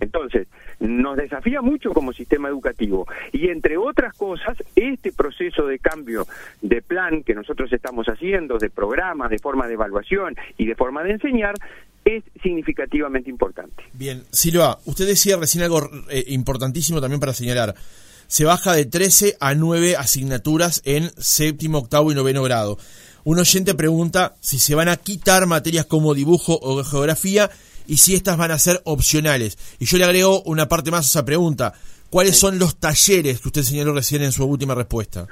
Entonces, 0.00 0.48
nos 0.78 1.16
desafía 1.16 1.60
mucho 1.60 1.92
como 1.92 2.12
sistema 2.12 2.48
educativo 2.48 3.06
y 3.30 3.48
entre 3.48 3.76
otras 3.76 4.14
cosas, 4.14 4.56
este 4.74 5.12
proceso 5.12 5.66
de 5.66 5.78
cambio 5.78 6.26
de 6.62 6.80
plan 6.80 7.22
que 7.22 7.34
nosotros 7.34 7.70
estamos 7.72 8.06
haciendo, 8.06 8.58
de 8.58 8.70
programas, 8.70 9.30
de 9.30 9.38
forma 9.38 9.66
de 9.68 9.74
evaluación 9.74 10.34
y 10.56 10.66
de 10.66 10.74
forma 10.74 11.02
de 11.04 11.12
enseñar, 11.12 11.54
es 12.16 12.24
significativamente 12.42 13.30
importante. 13.30 13.82
Bien, 13.92 14.24
Silva, 14.30 14.78
usted 14.84 15.06
decía 15.06 15.36
recién 15.36 15.64
algo 15.64 15.88
eh, 16.10 16.24
importantísimo 16.28 17.00
también 17.00 17.20
para 17.20 17.34
señalar. 17.34 17.74
Se 18.26 18.44
baja 18.44 18.74
de 18.74 18.84
13 18.84 19.36
a 19.40 19.54
9 19.54 19.96
asignaturas 19.96 20.82
en 20.84 21.10
séptimo, 21.16 21.78
octavo 21.78 22.12
y 22.12 22.14
noveno 22.14 22.42
grado. 22.42 22.78
Un 23.24 23.38
oyente 23.38 23.74
pregunta 23.74 24.36
si 24.40 24.58
se 24.58 24.74
van 24.74 24.88
a 24.88 24.96
quitar 24.96 25.46
materias 25.46 25.86
como 25.86 26.14
dibujo 26.14 26.58
o 26.62 26.82
geografía 26.84 27.50
y 27.86 27.96
si 27.96 28.14
estas 28.14 28.36
van 28.36 28.52
a 28.52 28.58
ser 28.58 28.80
opcionales. 28.84 29.58
Y 29.78 29.84
yo 29.84 29.98
le 29.98 30.04
agrego 30.04 30.42
una 30.42 30.68
parte 30.68 30.90
más 30.90 31.06
a 31.06 31.08
esa 31.08 31.24
pregunta. 31.24 31.74
¿Cuáles 32.08 32.36
son 32.36 32.58
los 32.58 32.78
talleres 32.78 33.40
que 33.40 33.48
usted 33.48 33.62
señaló 33.62 33.92
recién 33.92 34.22
en 34.22 34.32
su 34.32 34.44
última 34.44 34.74
respuesta? 34.74 35.26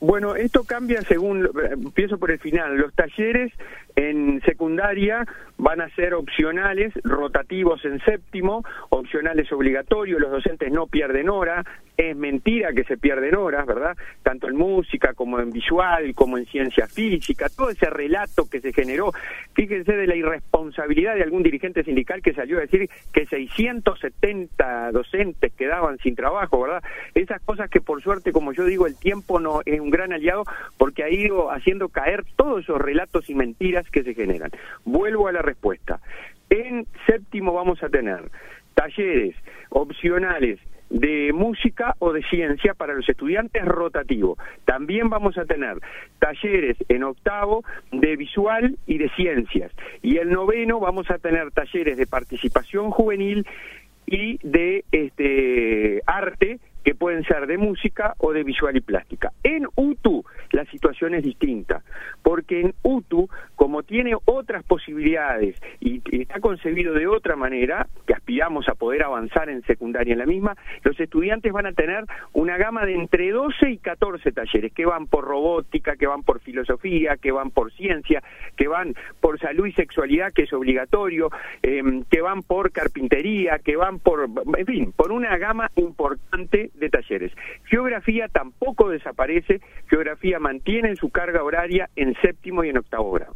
Bueno, 0.00 0.34
esto 0.34 0.64
cambia 0.64 1.02
según, 1.02 1.48
empiezo 1.70 2.16
por 2.16 2.30
el 2.30 2.38
final, 2.38 2.76
los 2.78 2.94
talleres 2.94 3.52
en 3.96 4.40
secundaria 4.70 5.26
van 5.58 5.80
a 5.80 5.90
ser 5.90 6.14
opcionales, 6.14 6.94
rotativos 7.04 7.84
en 7.84 8.00
séptimo, 8.00 8.64
opcionales 8.88 9.52
obligatorios, 9.52 10.20
los 10.20 10.30
docentes 10.30 10.72
no 10.72 10.86
pierden 10.86 11.28
hora, 11.28 11.64
es 11.98 12.16
mentira 12.16 12.72
que 12.72 12.84
se 12.84 12.96
pierden 12.96 13.36
horas, 13.36 13.66
¿verdad? 13.66 13.94
Tanto 14.22 14.48
en 14.48 14.56
música 14.56 15.12
como 15.12 15.38
en 15.38 15.50
visual, 15.50 16.14
como 16.14 16.38
en 16.38 16.46
ciencia 16.46 16.86
física, 16.86 17.48
todo 17.54 17.68
ese 17.68 17.90
relato 17.90 18.48
que 18.48 18.62
se 18.62 18.72
generó, 18.72 19.12
fíjense 19.52 19.92
de 19.92 20.06
la 20.06 20.16
irresponsabilidad 20.16 21.14
de 21.14 21.24
algún 21.24 21.42
dirigente 21.42 21.84
sindical 21.84 22.22
que 22.22 22.32
salió 22.32 22.56
a 22.56 22.62
decir 22.62 22.88
que 23.12 23.26
670 23.26 24.92
docentes 24.92 25.52
quedaban 25.52 25.98
sin 25.98 26.14
trabajo, 26.14 26.62
¿verdad? 26.62 26.82
Esas 27.14 27.42
cosas 27.42 27.68
que 27.68 27.82
por 27.82 28.02
suerte, 28.02 28.32
como 28.32 28.52
yo 28.52 28.64
digo, 28.64 28.86
el 28.86 28.96
tiempo 28.96 29.38
no 29.38 29.60
es 29.66 29.78
un 29.78 29.90
gran 29.90 30.14
aliado 30.14 30.44
porque 30.78 31.04
ha 31.04 31.10
ido 31.10 31.50
haciendo 31.50 31.90
caer 31.90 32.24
todos 32.36 32.62
esos 32.62 32.80
relatos 32.80 33.28
y 33.28 33.34
mentiras 33.34 33.90
que 33.90 34.04
se 34.04 34.14
generan. 34.14 34.50
Vuelvo 34.84 35.28
a 35.28 35.32
la 35.32 35.42
respuesta. 35.42 36.00
En 36.48 36.86
séptimo 37.06 37.52
vamos 37.52 37.82
a 37.82 37.88
tener 37.88 38.30
talleres 38.74 39.34
opcionales 39.70 40.58
de 40.90 41.32
música 41.32 41.94
o 42.00 42.12
de 42.12 42.22
ciencia 42.24 42.74
para 42.74 42.94
los 42.94 43.08
estudiantes 43.08 43.64
rotativo. 43.64 44.36
También 44.64 45.08
vamos 45.08 45.38
a 45.38 45.44
tener 45.44 45.78
talleres 46.18 46.76
en 46.88 47.04
octavo 47.04 47.64
de 47.92 48.16
visual 48.16 48.76
y 48.86 48.98
de 48.98 49.08
ciencias. 49.10 49.72
Y 50.02 50.16
el 50.16 50.30
noveno 50.30 50.80
vamos 50.80 51.10
a 51.10 51.18
tener 51.18 51.52
talleres 51.52 51.96
de 51.96 52.06
participación 52.06 52.90
juvenil 52.90 53.46
y 54.06 54.38
de 54.42 54.84
este 54.90 56.02
arte 56.06 56.58
que 56.84 56.94
pueden 56.94 57.24
ser 57.24 57.46
de 57.46 57.58
música 57.58 58.14
o 58.18 58.32
de 58.32 58.44
visual 58.44 58.76
y 58.76 58.80
plástica. 58.80 59.32
En 59.42 59.66
UTU 59.76 60.24
la 60.52 60.64
situación 60.66 61.14
es 61.14 61.22
distinta, 61.22 61.82
porque 62.22 62.60
en 62.60 62.74
UTU, 62.82 63.28
como 63.54 63.82
tiene 63.82 64.14
otras 64.24 64.64
posibilidades 64.64 65.56
y, 65.80 66.02
está 66.10 66.40
concebido 66.40 66.94
de 66.94 67.06
otra 67.06 67.36
manera, 67.36 67.86
que 68.06 68.14
aspiramos 68.14 68.68
a 68.68 68.74
poder 68.74 69.02
avanzar 69.02 69.48
en 69.48 69.62
secundaria 69.62 70.12
en 70.12 70.18
la 70.18 70.26
misma, 70.26 70.56
los 70.82 70.98
estudiantes 70.98 71.52
van 71.52 71.66
a 71.66 71.72
tener 71.72 72.04
una 72.32 72.56
gama 72.56 72.84
de 72.84 72.94
entre 72.94 73.30
12 73.30 73.70
y 73.70 73.78
14 73.78 74.32
talleres, 74.32 74.72
que 74.72 74.86
van 74.86 75.06
por 75.06 75.24
robótica, 75.24 75.96
que 75.96 76.06
van 76.06 76.22
por 76.22 76.40
filosofía, 76.40 77.16
que 77.16 77.32
van 77.32 77.50
por 77.50 77.72
ciencia, 77.72 78.22
que 78.56 78.68
van 78.68 78.94
por 79.20 79.38
salud 79.38 79.66
y 79.66 79.72
sexualidad, 79.72 80.32
que 80.32 80.42
es 80.42 80.52
obligatorio, 80.52 81.30
em, 81.62 82.04
que 82.04 82.20
van 82.20 82.42
por 82.42 82.72
carpintería, 82.72 83.58
que 83.58 83.76
van 83.76 83.98
por, 83.98 84.28
en 84.56 84.66
fin, 84.66 84.92
por 84.92 85.12
una 85.12 85.36
gama 85.36 85.70
importante 85.76 86.69
de 86.74 86.88
talleres. 86.88 87.32
Geografía 87.64 88.28
tampoco 88.28 88.88
desaparece, 88.88 89.60
geografía 89.88 90.38
mantiene 90.38 90.96
su 90.96 91.10
carga 91.10 91.42
horaria 91.42 91.88
en 91.96 92.14
séptimo 92.22 92.64
y 92.64 92.70
en 92.70 92.78
octavo 92.78 93.12
grado. 93.12 93.34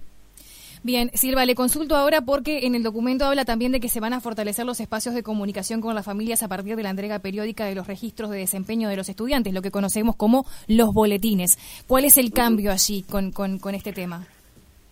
Bien, 0.85 1.11
Silva, 1.14 1.47
le 1.47 1.55
consulto 1.55 1.97
ahora 1.97 2.20
porque 2.20 2.66
en 2.66 2.75
el 2.75 2.83
documento 2.83 3.25
habla 3.25 3.47
también 3.47 3.73
de 3.73 3.81
que 3.81 3.88
se 3.88 4.01
van 4.01 4.12
a 4.12 4.20
fortalecer 4.20 4.66
los 4.66 4.81
espacios 4.81 5.14
de 5.14 5.23
comunicación 5.23 5.81
con 5.81 5.94
las 5.94 6.05
familias 6.05 6.42
a 6.42 6.49
partir 6.49 6.77
de 6.77 6.83
la 6.83 6.90
entrega 6.90 7.20
periódica 7.20 7.64
de 7.64 7.75
los 7.75 7.87
registros 7.87 8.29
de 8.29 8.37
desempeño 8.37 8.90
de 8.90 8.97
los 8.97 9.09
estudiantes, 9.09 9.55
lo 9.55 9.62
que 9.62 9.70
conocemos 9.70 10.14
como 10.14 10.44
los 10.68 10.92
boletines. 10.92 11.57
¿Cuál 11.87 12.05
es 12.05 12.18
el 12.18 12.33
cambio 12.33 12.70
allí 12.70 13.03
con, 13.03 13.33
con, 13.33 13.59
con 13.59 13.75
este 13.75 13.94
tema? 13.94 14.27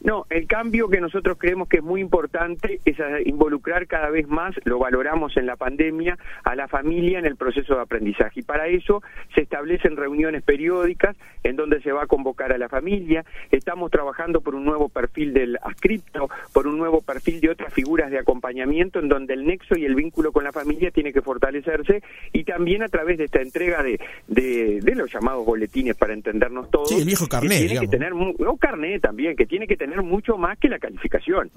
No, 0.04 0.26
el 0.30 0.46
cambio 0.46 0.88
que 0.88 1.00
nosotros 1.00 1.36
creemos 1.38 1.68
que 1.68 1.76
es 1.78 1.82
muy 1.82 2.00
importante 2.00 2.80
es 2.84 2.96
involucrar 3.24 3.86
cada 3.86 4.10
vez 4.10 4.26
más, 4.26 4.54
lo 4.64 4.78
valoramos 4.78 5.36
en 5.36 5.46
la 5.46 5.56
pandemia, 5.56 6.18
a 6.44 6.56
la 6.56 6.66
familia 6.66 7.18
en 7.20 7.26
el 7.26 7.36
proceso 7.36 7.76
de 7.76 7.82
aprendizaje. 7.82 8.40
Y 8.40 8.42
para 8.42 8.66
eso 8.66 9.02
se 9.34 9.42
establecen 9.42 9.96
reuniones 9.96 10.42
periódicas 10.42 11.16
en 11.44 11.56
donde 11.56 11.80
se 11.82 11.92
va 11.92 12.04
a 12.04 12.06
convocar 12.06 12.52
a 12.52 12.58
la 12.58 12.68
familia. 12.68 13.24
Estamos 13.50 13.90
trabajando 13.90 14.40
por 14.40 14.54
un 14.54 14.64
nuevo 14.64 14.88
perfil 14.88 15.32
del 15.32 15.58
ascripto, 15.62 16.28
por 16.52 16.66
un 16.66 16.78
nuevo 16.78 17.00
perfil 17.00 17.40
de 17.40 17.50
otras 17.50 17.72
figuras 17.72 18.10
de 18.10 18.18
acompañamiento 18.18 18.98
en 18.98 19.08
donde 19.08 19.34
el 19.34 19.46
nexo 19.46 19.76
y 19.76 19.84
el 19.84 19.94
vínculo 19.94 20.32
con 20.32 20.44
la 20.44 20.52
familia 20.52 20.90
tiene 20.90 21.12
que 21.12 21.22
fortalecerse 21.22 22.02
y 22.32 22.44
también 22.44 22.82
a 22.82 22.88
través 22.88 23.18
de 23.18 23.24
esta 23.24 23.40
entrega 23.40 23.82
de, 23.82 24.00
de, 24.26 24.94
los 24.94 25.10
llamados 25.10 25.46
boletines 25.46 25.96
para 25.96 26.12
entendernos 26.12 26.70
todos. 26.70 26.90
Sí, 26.90 26.98
el 26.98 27.06
viejo 27.06 27.26
carnet. 27.26 27.66
tiene 27.66 27.80
que 27.80 27.88
tener, 27.88 28.14
no 28.14 28.56
carnet 28.58 29.00
también, 29.00 29.34
que 29.36 29.46
tiene 29.46 29.66
que 29.66 29.76
tener 29.76 29.91
mucho 30.00 30.38
más 30.38 30.59
que 30.59 30.68
la 30.68 30.78
calificación. 30.78 31.50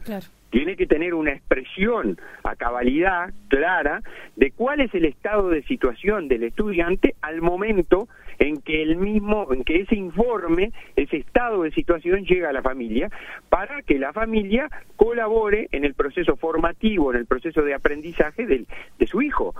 Tiene 0.49 0.75
que 0.75 0.87
tener 0.87 1.13
una 1.13 1.31
expresión 1.31 2.17
a 2.43 2.55
cabalidad 2.55 3.33
clara 3.47 4.01
de 4.35 4.51
cuál 4.51 4.81
es 4.81 4.93
el 4.93 5.05
estado 5.05 5.49
de 5.49 5.63
situación 5.63 6.27
del 6.27 6.43
estudiante 6.43 7.15
al 7.21 7.41
momento 7.41 8.07
en 8.39 8.61
que 8.61 8.81
el 8.81 8.97
mismo, 8.97 9.47
en 9.53 9.63
que 9.63 9.81
ese 9.81 9.95
informe, 9.95 10.71
ese 10.95 11.17
estado 11.17 11.63
de 11.63 11.71
situación 11.71 12.25
llega 12.25 12.49
a 12.49 12.53
la 12.53 12.61
familia, 12.61 13.09
para 13.49 13.81
que 13.81 13.99
la 13.99 14.13
familia 14.13 14.69
colabore 14.95 15.67
en 15.71 15.85
el 15.85 15.93
proceso 15.93 16.35
formativo, 16.35 17.11
en 17.11 17.19
el 17.19 17.25
proceso 17.25 17.61
de 17.61 17.73
aprendizaje 17.73 18.45
de, 18.45 18.65
de 18.99 19.07
su 19.07 19.21
hijo. 19.21 19.55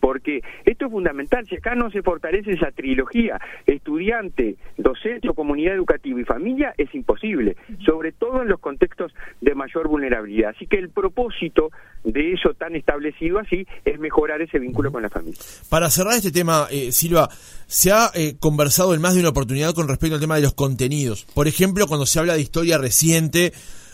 Porque 0.00 0.42
esto 0.64 0.86
es 0.86 0.92
fundamental, 0.92 1.46
si 1.48 1.56
acá 1.56 1.74
no 1.74 1.90
se 1.90 2.02
fortalece 2.02 2.52
esa 2.52 2.70
trilogía, 2.70 3.40
estudiante, 3.66 4.56
docente 4.76 5.28
o 5.28 5.34
comunidad 5.34 5.74
educativa 5.74 6.20
y 6.20 6.24
familia, 6.24 6.74
es 6.76 6.94
imposible, 6.94 7.56
sobre 7.84 8.12
todo 8.12 8.42
en 8.42 8.48
los 8.48 8.60
contextos 8.60 9.12
de 9.40 9.54
mayor 9.54 9.88
vulnerabilidad. 9.88 10.50
Así 10.54 10.66
que 10.66 10.78
el 10.78 10.90
propósito 10.90 11.70
de 12.04 12.32
eso 12.32 12.54
tan 12.54 12.76
establecido 12.76 13.38
así 13.38 13.66
es 13.84 13.98
mejorar 13.98 14.42
ese 14.42 14.58
vínculo 14.58 14.92
con 14.92 15.02
la 15.02 15.08
familia. 15.08 15.38
Para 15.68 15.90
cerrar 15.90 16.14
este 16.14 16.30
tema, 16.30 16.66
eh, 16.70 16.92
Silva, 16.92 17.28
se 17.66 17.92
ha 17.92 18.10
eh, 18.14 18.36
conversado 18.38 18.94
en 18.94 19.00
más 19.00 19.14
de 19.14 19.20
una 19.20 19.30
oportunidad 19.30 19.74
con 19.74 19.88
respecto 19.88 20.14
al 20.14 20.20
tema 20.20 20.36
de 20.36 20.42
los 20.42 20.54
contenidos. 20.54 21.24
Por 21.34 21.48
ejemplo, 21.48 21.86
cuando 21.86 22.06
se 22.06 22.18
habla 22.18 22.34
de 22.34 22.42
historia 22.42 22.78
reciente 22.78 23.52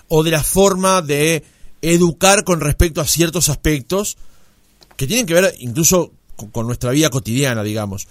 o 0.08 0.22
de 0.22 0.30
la 0.30 0.42
forma 0.42 1.02
de 1.02 1.42
educar 1.82 2.44
con 2.44 2.60
respecto 2.60 3.00
a 3.00 3.04
ciertos 3.04 3.48
aspectos 3.48 4.16
que 4.96 5.06
tienen 5.06 5.26
que 5.26 5.34
ver 5.34 5.54
incluso 5.58 6.12
con, 6.52 6.66
nuestra 6.66 6.90
vida 6.90 7.10
cotidiana, 7.10 7.62
digamos. 7.62 8.08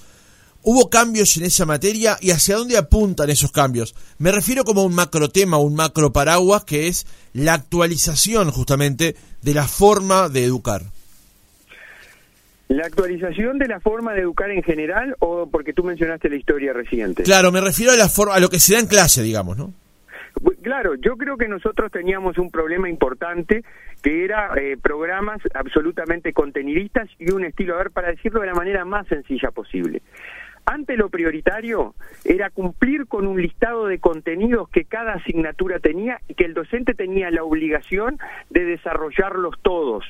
¿Hubo 0.64 0.90
cambios 0.90 1.38
en 1.38 1.44
esa 1.44 1.66
materia 1.66 2.18
y 2.22 2.32
hacia 2.32 2.56
dónde 2.56 2.78
apuntan 2.78 3.30
esos 3.30 3.52
cambios? 3.52 3.96
Me 4.18 4.32
refiero 4.32 4.64
como 4.64 4.82
a 4.82 4.86
un 4.86 4.96
macro 4.96 5.30
tema, 5.30 5.58
un 5.58 5.76
macro 5.76 6.12
paraguas, 6.12 6.64
que 6.64 6.88
es 6.88 7.06
la 7.34 7.54
actualización 7.54 8.50
justamente 8.50 9.16
de 9.44 9.54
la 9.54 9.68
forma 9.68 10.28
de 10.28 10.44
educar. 10.44 10.82
¿La 12.68 12.88
actualización 12.88 13.60
de 13.60 13.68
la 13.68 13.80
forma 13.80 14.14
de 14.14 14.22
educar 14.22 14.50
en 14.50 14.64
general 14.64 15.16
o 15.20 15.48
porque 15.48 15.72
tú 15.72 15.84
mencionaste 15.84 16.30
la 16.30 16.36
historia 16.36 16.74
reciente? 16.74 17.22
Claro, 17.22 17.52
me 17.52 17.62
refiero 17.62 17.92
a, 17.92 17.96
la 17.96 18.10
a 18.34 18.40
lo 18.40 18.50
que 18.50 18.60
se 18.60 18.74
da 18.74 18.80
en 18.80 18.88
clase, 18.88 19.22
digamos, 19.22 19.56
¿no? 19.58 19.72
Claro, 20.64 20.96
yo 20.96 21.16
creo 21.16 21.38
que 21.38 21.48
nosotros 21.48 21.92
teníamos 21.92 22.40
un 22.40 22.50
problema 22.50 22.90
importante 22.90 23.64
que 24.06 24.24
era 24.24 24.52
eh, 24.56 24.78
programas 24.80 25.42
absolutamente 25.56 26.32
contenidistas 26.32 27.10
y 27.18 27.32
un 27.32 27.44
estilo, 27.44 27.74
a 27.74 27.80
ver, 27.80 27.90
para 27.90 28.10
decirlo 28.10 28.42
de 28.42 28.46
la 28.46 28.54
manera 28.54 28.86
más 28.86 29.08
sencilla 29.08 29.50
posible. 29.50 30.04
Ante 30.64 30.96
lo 30.96 31.10
prioritario 31.10 31.96
era 32.24 32.52
cumplir 32.52 33.08
con 33.08 33.26
un 33.26 33.42
listado 33.42 33.88
de 33.88 33.98
contenidos 33.98 34.70
que 34.70 34.86
cada 34.86 35.14
asignatura 35.14 35.80
tenía 35.80 36.20
y 36.28 36.36
que 36.36 36.46
el 36.46 36.54
docente 36.54 36.94
tenía 36.94 37.32
la 37.32 37.44
obligación 37.44 38.20
de 38.52 38.66
desarrollarlos 38.66 39.56
todos 39.64 40.06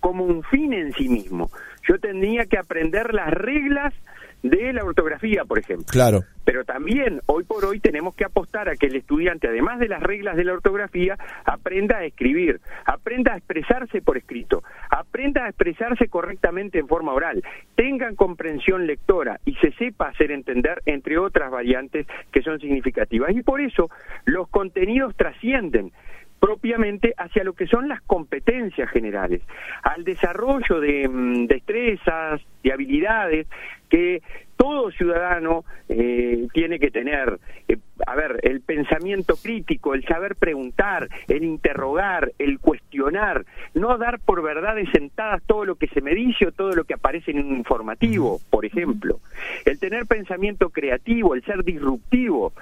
como 0.00 0.24
un 0.24 0.42
fin 0.42 0.74
en 0.74 0.92
sí 0.92 1.08
mismo. 1.08 1.50
Yo 1.88 1.98
tenía 1.98 2.44
que 2.44 2.58
aprender 2.58 3.14
las 3.14 3.30
reglas 3.32 3.94
de 4.42 4.72
la 4.72 4.84
ortografía, 4.84 5.44
por 5.44 5.58
ejemplo. 5.58 5.86
Claro. 5.90 6.24
Pero 6.44 6.64
también, 6.64 7.20
hoy 7.26 7.44
por 7.44 7.64
hoy, 7.64 7.80
tenemos 7.80 8.14
que 8.14 8.24
apostar 8.24 8.68
a 8.68 8.76
que 8.76 8.86
el 8.86 8.96
estudiante, 8.96 9.48
además 9.48 9.78
de 9.80 9.88
las 9.88 10.02
reglas 10.02 10.36
de 10.36 10.44
la 10.44 10.54
ortografía, 10.54 11.18
aprenda 11.44 11.98
a 11.98 12.04
escribir, 12.04 12.60
aprenda 12.86 13.34
a 13.34 13.36
expresarse 13.36 14.00
por 14.00 14.16
escrito, 14.16 14.62
aprenda 14.90 15.44
a 15.44 15.48
expresarse 15.48 16.08
correctamente 16.08 16.78
en 16.78 16.88
forma 16.88 17.12
oral, 17.12 17.42
tengan 17.74 18.16
comprensión 18.16 18.86
lectora 18.86 19.40
y 19.44 19.56
se 19.56 19.72
sepa 19.72 20.08
hacer 20.08 20.30
entender, 20.30 20.82
entre 20.86 21.18
otras 21.18 21.50
variantes 21.50 22.06
que 22.32 22.42
son 22.42 22.58
significativas. 22.60 23.30
Y 23.32 23.42
por 23.42 23.60
eso 23.60 23.90
los 24.24 24.48
contenidos 24.48 25.14
trascienden 25.16 25.92
propiamente 26.40 27.14
hacia 27.16 27.44
lo 27.44 27.52
que 27.52 27.66
son 27.66 27.88
las 27.88 28.00
competencias 28.02 28.88
generales, 28.90 29.42
al 29.82 30.04
desarrollo 30.04 30.80
de 30.80 31.08
mm, 31.08 31.46
destrezas, 31.46 32.40
de 32.62 32.72
habilidades 32.72 33.46
que 33.88 34.22
todo 34.56 34.90
ciudadano 34.90 35.64
eh, 35.88 36.48
tiene 36.52 36.78
que 36.78 36.90
tener. 36.90 37.38
Eh, 37.68 37.78
a 38.06 38.16
ver, 38.16 38.40
el 38.42 38.60
pensamiento 38.60 39.36
crítico, 39.36 39.94
el 39.94 40.04
saber 40.04 40.36
preguntar, 40.36 41.08
el 41.28 41.44
interrogar, 41.44 42.32
el 42.38 42.58
cuestionar, 42.58 43.46
no 43.74 43.96
dar 43.98 44.18
por 44.18 44.42
verdades 44.42 44.88
sentadas 44.92 45.42
todo 45.46 45.64
lo 45.64 45.76
que 45.76 45.86
se 45.88 46.00
me 46.00 46.14
dice 46.14 46.46
o 46.46 46.52
todo 46.52 46.72
lo 46.72 46.84
que 46.84 46.94
aparece 46.94 47.30
en 47.30 47.38
un 47.38 47.56
informativo, 47.56 48.40
por 48.50 48.66
ejemplo. 48.66 49.20
El 49.64 49.78
tener 49.78 50.06
pensamiento 50.06 50.70
creativo, 50.70 51.34
el 51.34 51.44
ser 51.44 51.64
disruptivo 51.64 52.52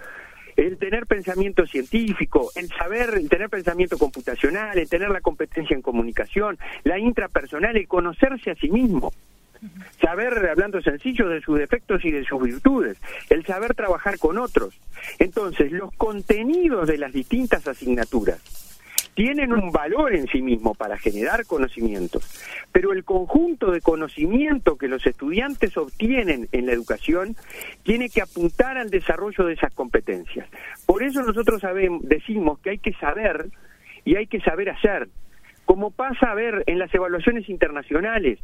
el 0.57 0.79
tener 0.79 1.07
pensamiento 1.07 1.67
científico, 1.67 2.51
el 2.57 2.69
saber, 2.69 3.11
el 3.15 3.29
tener 3.29 3.51
pensamiento 3.51 3.99
computacional, 3.99 4.79
el 4.79 4.89
tener 4.89 5.11
la 5.11 5.21
competencia 5.21 5.75
en 5.75 5.83
comunicación, 5.83 6.59
la 6.83 6.99
intrapersonal, 6.99 7.77
el 7.77 7.87
conocerse 7.87 8.51
a 8.51 8.55
sí 8.55 8.71
mismo. 8.71 9.13
Saber, 10.01 10.49
hablando 10.49 10.81
sencillo, 10.81 11.29
de 11.29 11.41
sus 11.41 11.59
defectos 11.59 12.05
y 12.05 12.11
de 12.11 12.25
sus 12.25 12.43
virtudes, 12.43 12.99
el 13.31 13.45
saber 13.45 13.75
trabajar 13.75 14.19
con 14.19 14.39
otros. 14.39 14.79
Entonces, 15.19 15.73
los 15.73 15.93
contenidos 15.95 16.89
de 16.89 16.99
las 16.99 17.13
distintas 17.13 17.67
asignaturas 17.67 18.41
tienen 19.17 19.55
un 19.55 19.73
valor 19.73 20.15
en 20.15 20.27
sí 20.27 20.43
mismo 20.43 20.75
para 20.75 20.99
generar 20.99 21.47
conocimientos, 21.47 22.23
pero 22.71 22.93
el 22.93 23.03
conjunto 23.03 23.71
de 23.71 23.81
conocimiento 23.81 24.77
que 24.77 24.89
los 24.89 25.07
estudiantes 25.07 25.75
obtienen 25.79 26.49
en 26.53 26.67
la 26.67 26.73
educación 26.73 27.35
tiene 27.83 28.11
que 28.11 28.21
apuntar 28.21 28.77
al 28.77 28.91
desarrollo 28.91 29.47
de 29.47 29.55
esas 29.55 29.73
competencias. 29.73 30.47
Por 30.85 31.03
eso 31.03 31.23
nosotros 31.23 31.63
decimos 32.03 32.59
que 32.59 32.71
hay 32.71 32.79
que 32.79 32.93
saber 32.93 33.47
y 34.05 34.17
hay 34.17 34.27
que 34.27 34.41
saber 34.41 34.69
hacer, 34.69 35.09
como 35.65 35.91
pasa 35.91 36.31
a 36.31 36.35
ver 36.35 36.63
en 36.67 36.79
las 36.79 36.95
evaluaciones 36.95 37.49
internacionales, 37.49 38.39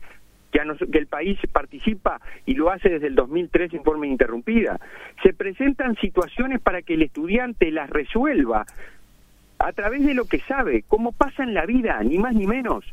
que, 0.52 0.60
que, 0.90 0.98
el 0.98 1.06
país 1.06 1.38
participa 1.50 2.20
y 2.46 2.54
lo 2.54 2.70
hace 2.70 2.90
desde 2.90 3.08
el 3.08 3.16
2003 3.16 3.74
en 3.74 3.82
forma 3.82 4.06
interrumpida. 4.06 4.78
Se 5.22 5.32
presentan 5.32 5.96
situaciones 5.96 6.60
para 6.60 6.82
que 6.82 6.94
el 6.94 7.02
estudiante 7.02 7.72
las 7.72 7.90
resuelva 7.90 8.66
a 9.58 9.72
través 9.72 10.04
de 10.04 10.14
lo 10.14 10.26
que 10.26 10.40
sabe, 10.40 10.84
cómo 10.86 11.12
pasa 11.12 11.42
en 11.42 11.54
la 11.54 11.66
vida, 11.66 12.02
ni 12.02 12.18
más 12.18 12.34
ni 12.34 12.46
menos. 12.46 12.84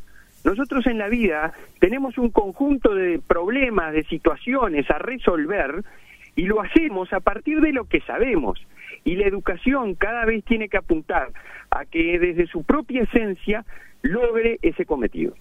Nosotros 0.44 0.88
en 0.88 0.98
la 0.98 1.10
vida 1.10 1.54
tenemos 1.80 2.18
un 2.18 2.30
conjunto 2.30 2.96
de 2.96 3.20
problemas, 3.20 3.94
de 3.94 4.04
situaciones 4.06 4.90
a 4.90 4.98
resolver 4.98 5.84
y 6.36 6.44
lo 6.44 6.62
hacemos 6.62 7.12
a 7.12 7.20
partir 7.20 7.60
de 7.60 7.74
lo 7.74 7.86
que 7.86 8.00
sabemos. 8.02 8.66
Y 9.04 9.16
la 9.16 9.26
educación 9.26 9.96
cada 9.96 10.26
vez 10.26 10.44
tiene 10.46 10.70
que 10.70 10.78
apuntar 10.78 11.30
a 11.72 11.86
que 11.86 12.20
desde 12.20 12.48
su 12.48 12.64
propia 12.64 13.04
esencia 13.04 13.66
logre 14.02 14.60
ese 14.62 14.86
cometido. 14.86 15.34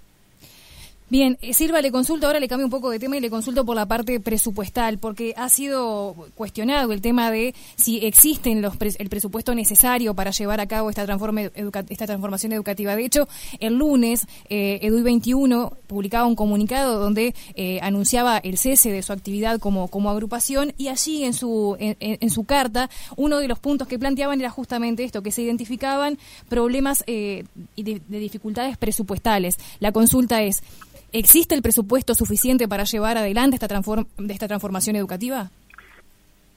Bien, 1.10 1.38
eh, 1.40 1.54
Silva, 1.54 1.80
le 1.80 1.90
consulto, 1.90 2.26
ahora 2.26 2.38
le 2.38 2.48
cambio 2.48 2.66
un 2.66 2.70
poco 2.70 2.90
de 2.90 2.98
tema 2.98 3.16
y 3.16 3.20
le 3.20 3.30
consulto 3.30 3.64
por 3.64 3.74
la 3.74 3.86
parte 3.86 4.20
presupuestal, 4.20 4.98
porque 4.98 5.32
ha 5.38 5.48
sido 5.48 6.14
cuestionado 6.34 6.92
el 6.92 7.00
tema 7.00 7.30
de 7.30 7.54
si 7.76 8.04
existen 8.04 8.60
los 8.60 8.74
el 8.98 9.08
presupuesto 9.08 9.54
necesario 9.54 10.12
para 10.12 10.32
llevar 10.32 10.60
a 10.60 10.66
cabo 10.66 10.90
esta, 10.90 11.04
esta 11.04 12.06
transformación 12.06 12.52
educativa. 12.52 12.94
De 12.94 13.06
hecho, 13.06 13.26
el 13.58 13.78
lunes, 13.78 14.26
eh, 14.50 14.80
EDUI 14.82 15.00
21 15.00 15.72
publicaba 15.86 16.26
un 16.26 16.36
comunicado 16.36 17.00
donde 17.00 17.34
eh, 17.54 17.78
anunciaba 17.80 18.36
el 18.36 18.58
cese 18.58 18.92
de 18.92 19.02
su 19.02 19.14
actividad 19.14 19.60
como, 19.60 19.88
agrupación 20.10 20.74
y 20.76 20.88
allí 20.88 21.24
en 21.24 21.32
su, 21.32 21.76
en, 21.78 22.30
su 22.30 22.44
carta, 22.44 22.90
uno 23.16 23.38
de 23.38 23.48
los 23.48 23.58
puntos 23.58 23.88
que 23.88 23.98
planteaban 23.98 24.40
era 24.40 24.50
justamente 24.50 25.04
esto, 25.04 25.22
que 25.22 25.32
se 25.32 25.40
identificaban 25.42 26.18
problemas 26.48 27.02
eh, 27.06 27.44
de 27.76 28.00
dificultades 28.08 28.76
presupuestales. 28.76 29.56
La 29.80 29.92
consulta 29.92 30.42
es, 30.42 30.62
¿Existe 31.12 31.54
el 31.54 31.62
presupuesto 31.62 32.14
suficiente 32.14 32.68
para 32.68 32.84
llevar 32.84 33.16
adelante 33.16 33.56
esta, 33.56 33.68
de 33.68 34.32
esta 34.34 34.46
transformación 34.46 34.94
educativa? 34.94 35.50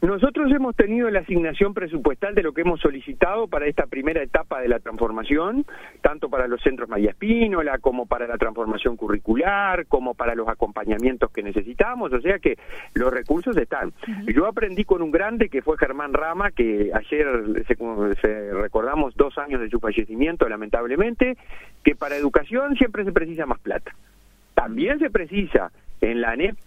Nosotros 0.02 0.52
hemos 0.52 0.76
tenido 0.76 1.10
la 1.12 1.20
asignación 1.20 1.76
presupuestal 1.76 2.34
de 2.34 2.42
lo 2.42 2.54
que 2.54 2.62
hemos 2.62 2.82
solicitado 2.82 3.48
para 3.48 3.68
esta 3.68 3.86
primera 3.86 4.22
etapa 4.22 4.60
de 4.60 4.68
la 4.68 4.80
transformación, 4.80 5.64
tanto 6.02 6.28
para 6.28 6.48
los 6.48 6.60
centros 6.64 6.90
María 6.90 7.12
Espínola, 7.12 7.78
como 7.78 8.08
para 8.08 8.26
la 8.28 8.38
transformación 8.38 8.98
curricular, 8.98 9.86
como 9.86 10.16
para 10.16 10.34
los 10.34 10.50
acompañamientos 10.50 11.32
que 11.32 11.44
necesitamos, 11.44 12.12
o 12.12 12.20
sea 12.20 12.40
que 12.40 12.58
los 12.96 13.14
recursos 13.14 13.56
están. 13.56 13.94
Yo 14.26 14.48
aprendí 14.48 14.86
con 14.86 15.04
un 15.04 15.12
grande 15.12 15.50
que 15.50 15.62
fue 15.62 15.78
Germán 15.78 16.14
Rama, 16.14 16.50
que 16.50 16.92
ayer 16.94 17.28
se 18.22 18.54
recordamos 18.54 19.16
dos 19.16 19.38
años 19.38 19.62
de 19.62 19.70
su 19.70 19.80
fallecimiento, 19.80 20.50
lamentablemente, 20.50 21.38
que 21.84 21.96
para 21.96 22.18
educación 22.18 22.76
siempre 22.76 23.06
se 23.06 23.14
precisa 23.14 23.46
más 23.46 23.60
plata. 23.60 23.94
También 24.54 25.00
se 25.00 25.10
precisa 25.10 25.72
en 26.02 26.22
la 26.22 26.32
ANEP, 26.32 26.58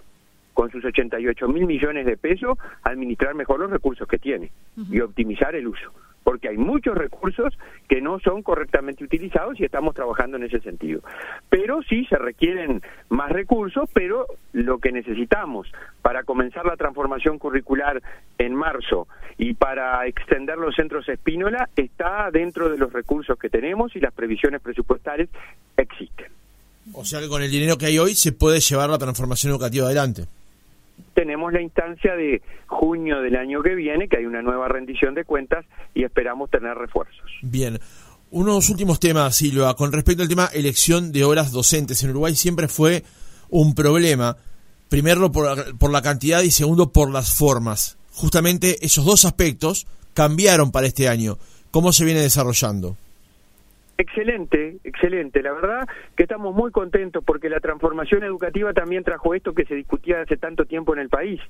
con 0.55 0.71
sus 0.71 0.85
88 0.85 1.49
mil 1.49 1.67
millones 1.67 2.07
de 2.07 2.17
pesos, 2.17 2.57
administrar 2.85 3.35
mejor 3.35 3.61
los 3.61 3.71
recursos 3.71 4.07
que 4.09 4.19
tiene 4.19 4.51
y 4.91 5.01
optimizar 5.01 5.55
el 5.55 5.67
uso. 5.67 5.93
Porque 6.23 6.49
hay 6.49 6.57
muchos 6.57 6.97
recursos 6.97 7.59
que 7.87 8.01
no 8.01 8.19
son 8.21 8.43
correctamente 8.43 9.05
utilizados 9.05 9.61
y 9.61 9.65
estamos 9.65 9.95
trabajando 9.95 10.39
en 10.39 10.45
ese 10.45 10.61
sentido. 10.61 11.03
Pero 11.51 11.83
sí 11.83 12.07
se 12.07 12.17
requieren 12.17 12.81
más 13.11 13.31
recursos, 13.31 13.91
pero 13.93 14.27
lo 14.53 14.79
que 14.79 14.91
necesitamos 14.91 15.71
para 16.01 16.23
comenzar 16.23 16.65
la 16.65 16.77
transformación 16.77 17.39
curricular 17.39 18.01
en 18.39 18.55
marzo 18.55 19.07
y 19.37 19.55
para 19.55 20.07
extender 20.07 20.57
los 20.57 20.75
centros 20.77 21.09
Espínola 21.09 21.69
está 21.77 22.31
dentro 22.31 22.71
de 22.71 22.79
los 22.79 22.93
recursos 22.93 23.39
que 23.39 23.51
tenemos 23.51 23.95
y 23.97 24.01
las 24.01 24.15
previsiones 24.15 24.63
presupuestales 24.63 25.29
existen. 25.77 26.44
O 26.93 27.05
sea 27.05 27.21
que 27.21 27.29
con 27.29 27.43
el 27.43 27.51
dinero 27.51 27.79
que 27.79 27.87
hay 27.87 27.99
hoy 27.99 28.15
se 28.15 28.33
puede 28.33 28.61
llevar 28.61 28.91
la 28.91 28.99
transformación 28.99 29.53
educativa 29.53 29.87
adelante. 29.87 30.27
Tenemos 31.15 31.53
la 31.53 31.61
instancia 31.61 32.15
de 32.15 32.43
junio 32.67 33.21
del 33.21 33.37
año 33.37 33.63
que 33.63 33.75
viene, 33.75 34.09
que 34.09 34.19
hay 34.19 34.27
una 34.27 34.43
nueva 34.43 34.69
rendición 34.69 35.15
de 35.15 35.25
cuentas 35.25 35.65
y 35.95 36.05
esperamos 36.05 36.51
tener 36.51 36.77
refuerzos. 36.77 37.31
Bien. 37.43 37.81
Unos 38.31 38.69
últimos 38.69 38.99
temas, 38.99 39.37
Silva. 39.37 39.75
Con 39.77 39.93
respecto 39.93 40.23
al 40.23 40.29
tema 40.29 40.51
elección 40.53 41.13
de 41.13 41.25
horas 41.25 41.53
docentes 41.53 42.03
en 42.03 42.11
Uruguay, 42.11 42.35
siempre 42.35 42.69
fue 42.69 43.05
un 43.49 43.75
problema. 43.75 44.37
Primero 44.89 45.31
por, 45.31 45.79
por 45.79 45.91
la 45.91 46.03
cantidad 46.03 46.43
y 46.43 46.51
segundo 46.51 46.93
por 46.93 47.11
las 47.11 47.35
formas. 47.35 47.97
Justamente 48.13 48.85
esos 48.85 49.05
dos 49.05 49.25
aspectos 49.25 49.87
cambiaron 50.15 50.73
para 50.73 50.87
este 50.87 51.09
año. 51.09 51.39
¿Cómo 51.71 51.93
se 51.93 52.05
viene 52.05 52.21
desarrollando? 52.21 52.97
Excelente, 53.97 54.79
excelente. 54.83 55.41
La 55.43 55.53
verdad 55.53 55.89
que 56.17 56.25
estamos 56.25 56.55
muy 56.55 56.73
contentos 56.73 57.23
porque 57.25 57.49
la 57.49 57.61
transformación 57.61 58.25
educativa 58.25 58.73
también 58.73 59.05
trajo 59.05 59.35
esto 59.35 59.55
que 59.55 59.65
se 59.67 59.75
discutía 59.75 60.23
hace 60.23 60.37
tanto 60.37 60.65
tiempo 60.65 60.95
en 60.95 61.01
el 61.01 61.09
país. 61.09 61.41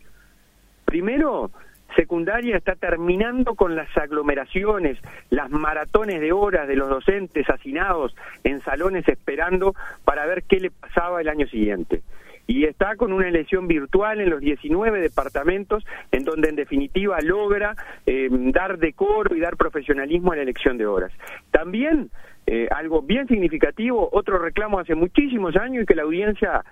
Primero, 0.84 1.50
secundaria 1.96 2.56
está 2.56 2.74
terminando 2.74 3.54
con 3.54 3.74
las 3.74 3.88
aglomeraciones, 3.96 4.98
las 5.30 5.50
maratones 5.50 6.20
de 6.20 6.32
horas 6.32 6.68
de 6.68 6.76
los 6.76 6.88
docentes 6.88 7.48
hacinados 7.48 8.14
en 8.42 8.60
salones 8.62 9.08
esperando 9.08 9.74
para 10.04 10.26
ver 10.26 10.42
qué 10.42 10.60
le 10.60 10.70
pasaba 10.70 11.22
el 11.22 11.28
año 11.28 11.46
siguiente. 11.46 12.02
Y 12.46 12.64
está 12.64 12.96
con 12.96 13.12
una 13.12 13.28
elección 13.28 13.66
virtual 13.66 14.20
en 14.20 14.30
los 14.30 14.40
19 14.40 15.00
departamentos, 15.00 15.84
en 16.12 16.24
donde 16.24 16.48
en 16.48 16.56
definitiva 16.56 17.18
logra 17.22 17.74
eh, 18.06 18.28
dar 18.30 18.78
decoro 18.78 19.34
y 19.34 19.40
dar 19.40 19.56
profesionalismo 19.56 20.32
a 20.32 20.36
la 20.36 20.42
elección 20.42 20.76
de 20.78 20.86
horas. 20.86 21.12
También 21.50 22.10
eh, 22.46 22.68
algo 22.70 23.02
bien 23.02 23.26
significativo, 23.26 24.08
otro 24.12 24.38
reclamo 24.38 24.78
hace 24.78 24.94
muchísimos 24.94 25.56
años 25.56 25.84
y 25.84 25.86
que 25.86 25.94
la 25.94 26.02
audiencia 26.02 26.64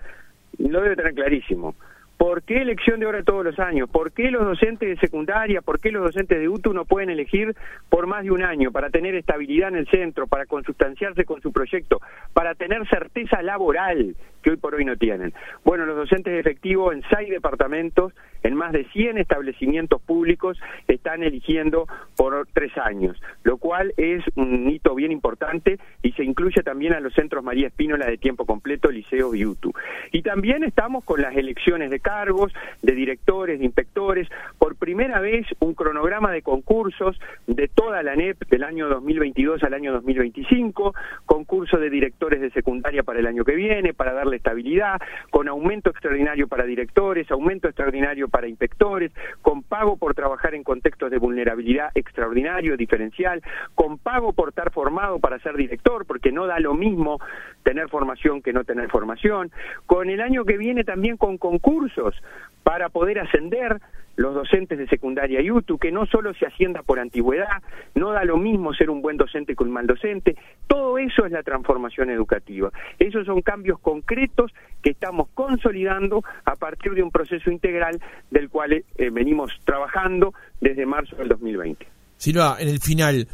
lo 0.58 0.82
debe 0.82 0.96
tener 0.96 1.14
clarísimo. 1.14 1.74
¿Por 2.18 2.42
qué 2.44 2.62
elección 2.62 3.00
de 3.00 3.06
hora 3.06 3.24
todos 3.24 3.44
los 3.44 3.58
años? 3.58 3.90
¿Por 3.90 4.12
qué 4.12 4.30
los 4.30 4.44
docentes 4.44 4.88
de 4.88 4.96
secundaria, 4.96 5.60
por 5.60 5.80
qué 5.80 5.90
los 5.90 6.04
docentes 6.04 6.38
de 6.38 6.48
UTU 6.48 6.72
no 6.72 6.84
pueden 6.84 7.10
elegir 7.10 7.56
por 7.88 8.06
más 8.06 8.22
de 8.22 8.30
un 8.30 8.44
año 8.44 8.70
para 8.70 8.90
tener 8.90 9.16
estabilidad 9.16 9.70
en 9.70 9.76
el 9.76 9.88
centro, 9.88 10.28
para 10.28 10.46
consustanciarse 10.46 11.24
con 11.24 11.40
su 11.40 11.52
proyecto, 11.52 12.00
para 12.32 12.54
tener 12.54 12.86
certeza 12.88 13.42
laboral 13.42 14.14
que 14.42 14.50
hoy 14.50 14.56
por 14.56 14.74
hoy 14.74 14.84
no 14.84 14.96
tienen? 14.96 15.32
Bueno, 15.64 15.86
los 15.86 15.96
docentes 15.96 16.38
efectivos 16.38 16.94
en 16.94 17.02
seis 17.10 17.30
departamentos, 17.30 18.12
en 18.42 18.54
más 18.54 18.72
de 18.72 18.84
100 18.86 19.18
establecimientos 19.18 20.02
públicos, 20.02 20.58
están 20.88 21.22
eligiendo 21.22 21.86
por 22.16 22.46
tres 22.52 22.76
años, 22.76 23.20
lo 23.44 23.56
cual 23.56 23.94
es 23.96 24.22
un 24.36 24.68
hito 24.68 24.94
bien 24.94 25.12
importante 25.12 25.78
y 26.02 26.12
se 26.12 26.24
incluye 26.24 26.62
también 26.62 26.92
a 26.92 27.00
los 27.00 27.14
centros 27.14 27.44
María 27.44 27.68
Espínola 27.68 28.06
de 28.06 28.18
tiempo 28.18 28.44
completo, 28.44 28.90
Liceo 28.90 29.34
y 29.34 29.44
UTU. 29.46 29.72
Y 30.10 30.22
también 30.22 30.64
estamos 30.64 31.04
con 31.04 31.22
las 31.22 31.36
elecciones 31.36 31.90
de 31.90 32.00
cargos, 32.00 32.52
de 32.82 32.92
directores, 32.92 33.58
de 33.58 33.64
inspectores. 33.64 34.28
Por 34.58 34.76
primera 34.76 35.20
vez, 35.20 35.46
un 35.60 35.74
cronograma 35.74 36.32
de 36.32 36.42
concursos 36.42 37.18
de 37.46 37.68
toda 37.68 38.02
la 38.02 38.16
NEP 38.16 38.48
del 38.48 38.64
año 38.64 38.88
2022 38.88 39.62
al 39.62 39.74
año 39.74 39.92
2025, 39.92 40.94
concurso 41.26 41.78
de 41.78 41.90
directores 41.90 42.40
de 42.40 42.50
secundaria 42.50 43.02
para 43.02 43.20
el 43.20 43.26
año 43.26 43.44
que 43.44 43.54
viene, 43.54 43.94
para 43.94 44.12
darle 44.12 44.31
estabilidad, 44.36 45.00
con 45.30 45.48
aumento 45.48 45.90
extraordinario 45.90 46.48
para 46.48 46.64
directores, 46.64 47.30
aumento 47.30 47.68
extraordinario 47.68 48.28
para 48.28 48.48
inspectores, 48.48 49.12
con 49.40 49.62
pago 49.62 49.96
por 49.96 50.14
trabajar 50.14 50.54
en 50.54 50.64
contextos 50.64 51.10
de 51.10 51.18
vulnerabilidad 51.18 51.90
extraordinario, 51.94 52.76
diferencial, 52.76 53.42
con 53.74 53.98
pago 53.98 54.32
por 54.32 54.50
estar 54.50 54.70
formado 54.72 55.18
para 55.18 55.38
ser 55.40 55.56
director, 55.56 56.06
porque 56.06 56.32
no 56.32 56.46
da 56.46 56.60
lo 56.60 56.74
mismo 56.74 57.20
tener 57.62 57.88
formación 57.88 58.42
que 58.42 58.52
no 58.52 58.64
tener 58.64 58.90
formación, 58.90 59.50
con 59.86 60.10
el 60.10 60.20
año 60.20 60.44
que 60.44 60.56
viene 60.56 60.84
también 60.84 61.16
con 61.16 61.38
concursos 61.38 62.14
para 62.62 62.88
poder 62.88 63.18
ascender 63.18 63.80
los 64.16 64.34
docentes 64.34 64.78
de 64.78 64.86
secundaria 64.86 65.40
y 65.40 65.50
UTU, 65.50 65.78
que 65.78 65.90
no 65.90 66.06
solo 66.06 66.34
se 66.34 66.46
ascienda 66.46 66.82
por 66.82 66.98
antigüedad, 66.98 67.62
no 67.94 68.12
da 68.12 68.24
lo 68.24 68.36
mismo 68.36 68.74
ser 68.74 68.90
un 68.90 69.02
buen 69.02 69.16
docente 69.16 69.54
que 69.56 69.64
un 69.64 69.70
mal 69.70 69.86
docente, 69.86 70.36
todo 70.66 70.98
eso 70.98 71.24
es 71.24 71.32
la 71.32 71.42
transformación 71.42 72.10
educativa. 72.10 72.70
Esos 72.98 73.26
son 73.26 73.42
cambios 73.42 73.78
concretos 73.80 74.52
que 74.82 74.90
estamos 74.90 75.28
consolidando 75.34 76.22
a 76.44 76.56
partir 76.56 76.92
de 76.92 77.02
un 77.02 77.10
proceso 77.10 77.50
integral 77.50 78.00
del 78.30 78.48
cual 78.48 78.72
eh, 78.72 78.84
venimos 79.10 79.52
trabajando 79.64 80.34
desde 80.60 80.86
marzo 80.86 81.16
del 81.16 81.28
2020. 81.28 81.86
Silva, 82.16 82.56
en 82.60 82.68
el 82.68 82.80
final, 82.80 83.26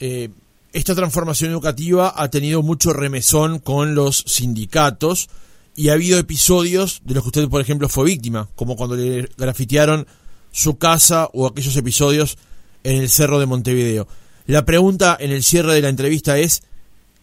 eh, 0.00 0.28
esta 0.72 0.94
transformación 0.94 1.50
educativa 1.52 2.12
ha 2.16 2.28
tenido 2.30 2.62
mucho 2.62 2.92
remesón 2.92 3.58
con 3.60 3.94
los 3.94 4.18
sindicatos, 4.18 5.28
y 5.76 5.88
ha 5.88 5.94
habido 5.94 6.18
episodios 6.18 7.02
de 7.04 7.14
los 7.14 7.24
que 7.24 7.28
usted, 7.28 7.48
por 7.48 7.60
ejemplo, 7.60 7.88
fue 7.88 8.04
víctima, 8.04 8.48
como 8.54 8.76
cuando 8.76 8.96
le 8.96 9.28
grafitearon 9.36 10.06
su 10.54 10.78
casa 10.78 11.28
o 11.32 11.48
aquellos 11.48 11.76
episodios 11.76 12.38
en 12.84 13.02
el 13.02 13.08
Cerro 13.08 13.40
de 13.40 13.46
Montevideo. 13.46 14.06
La 14.46 14.64
pregunta 14.64 15.16
en 15.18 15.32
el 15.32 15.42
cierre 15.42 15.74
de 15.74 15.82
la 15.82 15.88
entrevista 15.88 16.38
es, 16.38 16.62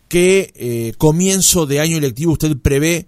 ¿qué 0.10 0.52
eh, 0.56 0.91
comienzo 0.98 1.65
de 1.65 1.80
año 1.80 1.98
electivo 1.98 2.34
usted 2.34 2.58
prevé 2.62 3.06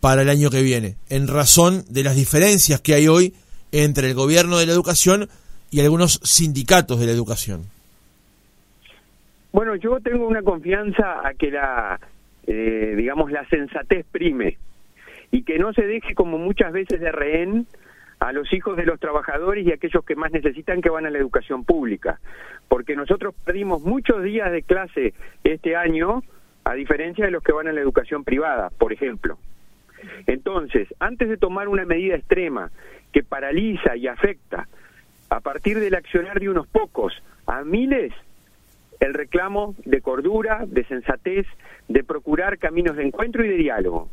para 0.00 0.22
el 0.22 0.28
año 0.28 0.50
que 0.50 0.62
viene, 0.62 0.94
en 1.08 1.26
razón 1.26 1.82
de 1.90 2.04
las 2.04 2.14
diferencias 2.14 2.80
que 2.80 2.94
hay 2.94 3.08
hoy 3.08 3.34
entre 3.72 4.06
el 4.06 4.14
gobierno 4.14 4.56
de 4.58 4.66
la 4.66 4.72
educación 4.72 5.28
y 5.72 5.80
algunos 5.80 6.20
sindicatos 6.22 7.00
de 7.00 7.06
la 7.06 7.12
educación? 7.12 7.64
Bueno, 9.50 9.74
yo 9.74 9.98
tengo 9.98 10.28
una 10.28 10.42
confianza 10.42 11.26
a 11.26 11.34
que 11.34 11.50
la, 11.50 11.98
eh, 12.46 12.94
digamos, 12.96 13.32
la 13.32 13.44
sensatez 13.48 14.06
prime 14.12 14.58
y 15.32 15.42
que 15.42 15.58
no 15.58 15.72
se 15.72 15.82
deje 15.82 16.14
como 16.14 16.38
muchas 16.38 16.72
veces 16.72 17.00
de 17.00 17.10
rehén 17.10 17.66
a 18.20 18.32
los 18.32 18.52
hijos 18.52 18.76
de 18.76 18.86
los 18.86 18.98
trabajadores 18.98 19.66
y 19.66 19.72
aquellos 19.72 20.04
que 20.04 20.16
más 20.16 20.32
necesitan 20.32 20.80
que 20.80 20.90
van 20.90 21.06
a 21.06 21.10
la 21.10 21.18
educación 21.18 21.64
pública, 21.64 22.18
porque 22.68 22.96
nosotros 22.96 23.34
perdimos 23.44 23.82
muchos 23.82 24.22
días 24.22 24.50
de 24.50 24.62
clase 24.62 25.14
este 25.44 25.76
año, 25.76 26.22
a 26.64 26.74
diferencia 26.74 27.24
de 27.24 27.30
los 27.30 27.42
que 27.42 27.52
van 27.52 27.68
a 27.68 27.72
la 27.72 27.80
educación 27.80 28.24
privada, 28.24 28.70
por 28.78 28.92
ejemplo. 28.92 29.38
Entonces, 30.26 30.88
antes 30.98 31.28
de 31.28 31.36
tomar 31.36 31.68
una 31.68 31.84
medida 31.84 32.16
extrema 32.16 32.70
que 33.12 33.22
paraliza 33.22 33.96
y 33.96 34.06
afecta 34.08 34.66
a 35.28 35.40
partir 35.40 35.78
del 35.78 35.94
accionar 35.94 36.40
de 36.40 36.48
unos 36.48 36.66
pocos 36.66 37.12
a 37.46 37.64
miles, 37.64 38.12
el 39.00 39.14
reclamo 39.14 39.74
de 39.84 40.00
cordura, 40.00 40.64
de 40.66 40.84
sensatez, 40.84 41.46
de 41.88 42.02
procurar 42.02 42.58
caminos 42.58 42.96
de 42.96 43.04
encuentro 43.04 43.44
y 43.44 43.48
de 43.48 43.56
diálogo 43.56 44.08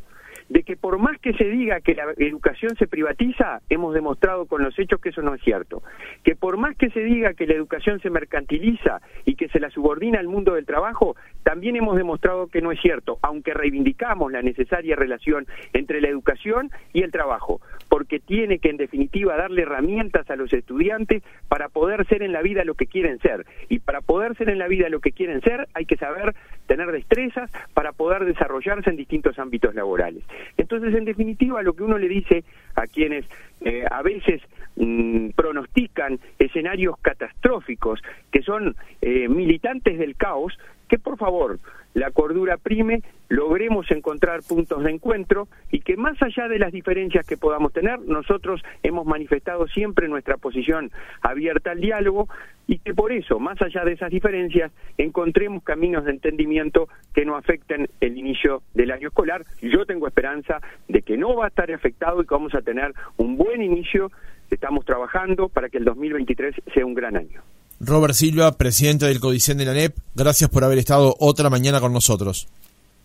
de 0.50 0.64
que 0.64 0.76
por 0.76 1.00
más 1.00 1.20
que 1.20 1.34
se 1.34 1.46
diga 1.46 1.82
que 1.82 1.96
la 1.96 2.14
educación 2.18 2.76
se 2.78 2.88
privatiza, 2.88 3.62
hemos 3.70 3.94
demostrado 3.94 4.46
con 4.46 4.64
los 4.64 4.78
hechos 4.78 5.00
que 5.00 5.10
eso 5.10 5.22
no 5.22 5.36
es 5.36 5.42
cierto. 5.42 5.84
Que 6.24 6.36
por 6.36 6.58
más 6.58 6.76
que 6.78 6.90
se 6.90 7.02
diga 7.02 7.34
que 7.34 7.48
la 7.48 7.54
educación 7.54 8.00
se 8.02 8.10
mercantiliza 8.10 9.02
y 9.26 9.36
que 9.36 9.50
se 9.50 9.60
la 9.60 9.70
subordina 9.70 10.20
al 10.20 10.28
mundo 10.28 10.54
del 10.54 10.66
trabajo, 10.66 11.16
también 11.44 11.76
hemos 11.76 11.96
demostrado 11.96 12.48
que 12.48 12.62
no 12.62 12.72
es 12.72 12.80
cierto, 12.82 13.18
aunque 13.22 13.54
reivindicamos 13.54 14.32
la 14.32 14.42
necesaria 14.42 14.96
relación 14.96 15.46
entre 15.74 16.02
la 16.02 16.08
educación 16.08 16.72
y 16.94 17.04
el 17.04 17.12
trabajo, 17.12 17.62
porque 17.90 18.20
tiene 18.20 18.60
que 18.60 18.70
en 18.70 18.78
definitiva 18.78 19.36
darle 19.36 19.64
herramientas 19.64 20.30
a 20.30 20.36
los 20.36 20.52
estudiantes 20.54 21.24
para 21.48 21.70
poder 21.70 22.06
ser 22.08 22.24
en 22.24 22.32
la 22.32 22.42
vida 22.42 22.64
lo 22.64 22.76
que 22.76 22.88
quieren 22.88 23.20
ser. 23.20 23.46
Y 23.70 23.80
para 23.80 24.02
poder 24.02 24.36
ser 24.38 24.50
en 24.50 24.60
la 24.60 24.68
vida 24.68 24.90
lo 24.90 25.00
que 25.00 25.12
quieren 25.12 25.42
ser 25.42 25.68
hay 25.74 25.86
que 25.86 25.98
saber 25.98 26.34
tener 26.68 26.92
destrezas 26.92 27.52
para 27.74 27.92
poder 27.92 28.26
desarrollarse 28.26 28.90
en 28.90 28.98
distintos 28.98 29.38
ámbitos 29.40 29.76
laborales. 29.76 30.24
Entonces, 30.58 30.94
en 30.96 31.06
definitiva, 31.06 31.62
lo 31.62 31.74
que 31.74 31.84
uno 31.84 31.98
le 31.98 32.08
dice 32.08 32.44
a 32.76 32.88
quienes 32.88 33.26
eh, 33.62 33.86
a 33.90 34.02
veces 34.02 34.42
mm, 34.76 35.30
pronostican 35.30 36.20
escenarios 36.40 36.98
catastróficos, 37.02 38.02
que 38.32 38.42
son 38.42 38.76
eh, 39.02 39.28
militantes 39.28 39.98
del 39.98 40.16
caos, 40.16 40.58
que 40.88 41.00
por 41.00 41.18
favor 41.18 41.60
la 41.94 42.12
cordura 42.12 42.58
prime, 42.58 43.02
logremos 43.30 43.90
encontrar 43.92 44.42
puntos 44.48 44.84
de 44.84 44.92
encuentro 44.92 45.48
y 45.72 45.82
que 45.82 45.96
más 45.96 46.22
allá 46.22 46.48
de 46.48 46.60
las 46.60 46.72
diferencias 46.72 47.26
que 47.26 47.38
podamos 47.38 47.72
tener, 47.72 48.00
nosotros 48.00 48.62
hemos 48.82 49.06
manifestado 49.06 49.68
siempre 49.68 50.08
nuestra 50.08 50.38
posición 50.38 50.92
abierta 51.22 51.72
al 51.72 51.82
diálogo 51.82 52.28
y 52.68 52.80
que 52.80 52.94
por 52.94 53.12
eso, 53.12 53.40
más 53.40 53.62
allá 53.62 53.84
de 53.84 53.94
esas 53.94 54.10
diferencias, 54.10 54.72
encontremos 54.98 55.64
caminos 55.64 56.06
de 56.06 56.12
entendimiento 56.12 56.88
que 57.14 57.26
no 57.26 57.36
afecten 57.36 57.90
el 58.00 58.18
inicio 58.18 58.64
del 58.74 58.92
año 58.92 59.10
escolar. 59.10 59.44
Yo 59.62 59.86
tengo 59.86 60.08
esperanza 60.08 60.62
de 60.88 61.02
que 61.02 61.18
no 61.18 61.36
va 61.36 61.46
a 61.46 61.50
estar 61.50 61.72
afectado 61.72 62.22
y 62.22 62.26
que 62.26 62.34
vamos 62.34 62.56
a 62.56 62.62
tener 62.62 62.94
un 63.18 63.38
buen 63.38 63.62
inicio. 63.62 64.12
Estamos 64.54 64.86
trabajando 64.86 65.50
para 65.50 65.70
que 65.70 65.78
el 65.78 65.86
2023 65.86 66.56
sea 66.74 66.86
un 66.86 66.94
gran 66.94 67.18
año. 67.18 67.42
Robert 67.80 68.14
Silva, 68.14 68.58
presidente 68.58 69.06
del 69.06 69.20
Codicen 69.20 69.58
de 69.58 69.66
la 69.66 69.74
NEP, 69.74 69.96
gracias 70.16 70.50
por 70.50 70.64
haber 70.64 70.78
estado 70.78 71.16
otra 71.20 71.50
mañana 71.50 71.80
con 71.80 71.92
nosotros. 71.92 72.48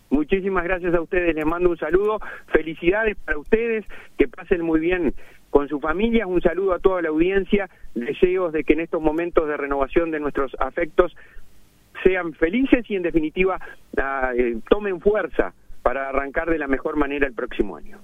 Muchísimas 0.09 0.63
gracias 0.63 0.93
a 0.93 1.01
ustedes, 1.01 1.35
les 1.35 1.45
mando 1.45 1.69
un 1.69 1.77
saludo, 1.77 2.19
felicidades 2.47 3.17
para 3.25 3.37
ustedes, 3.37 3.85
que 4.17 4.27
pasen 4.27 4.61
muy 4.61 4.79
bien 4.79 5.13
con 5.49 5.67
su 5.67 5.79
familia, 5.79 6.27
un 6.27 6.41
saludo 6.41 6.73
a 6.73 6.79
toda 6.79 7.01
la 7.01 7.09
audiencia, 7.09 7.69
deseos 7.93 8.53
de 8.53 8.63
que 8.63 8.73
en 8.73 8.81
estos 8.81 9.01
momentos 9.01 9.47
de 9.47 9.57
renovación 9.57 10.11
de 10.11 10.19
nuestros 10.19 10.55
afectos 10.59 11.15
sean 12.03 12.33
felices 12.33 12.85
y 12.89 12.95
en 12.95 13.03
definitiva 13.03 13.59
ah, 13.97 14.31
eh, 14.35 14.57
tomen 14.69 15.01
fuerza 15.01 15.53
para 15.81 16.09
arrancar 16.09 16.49
de 16.49 16.59
la 16.59 16.67
mejor 16.67 16.95
manera 16.95 17.27
el 17.27 17.33
próximo 17.33 17.75
año. 17.75 17.99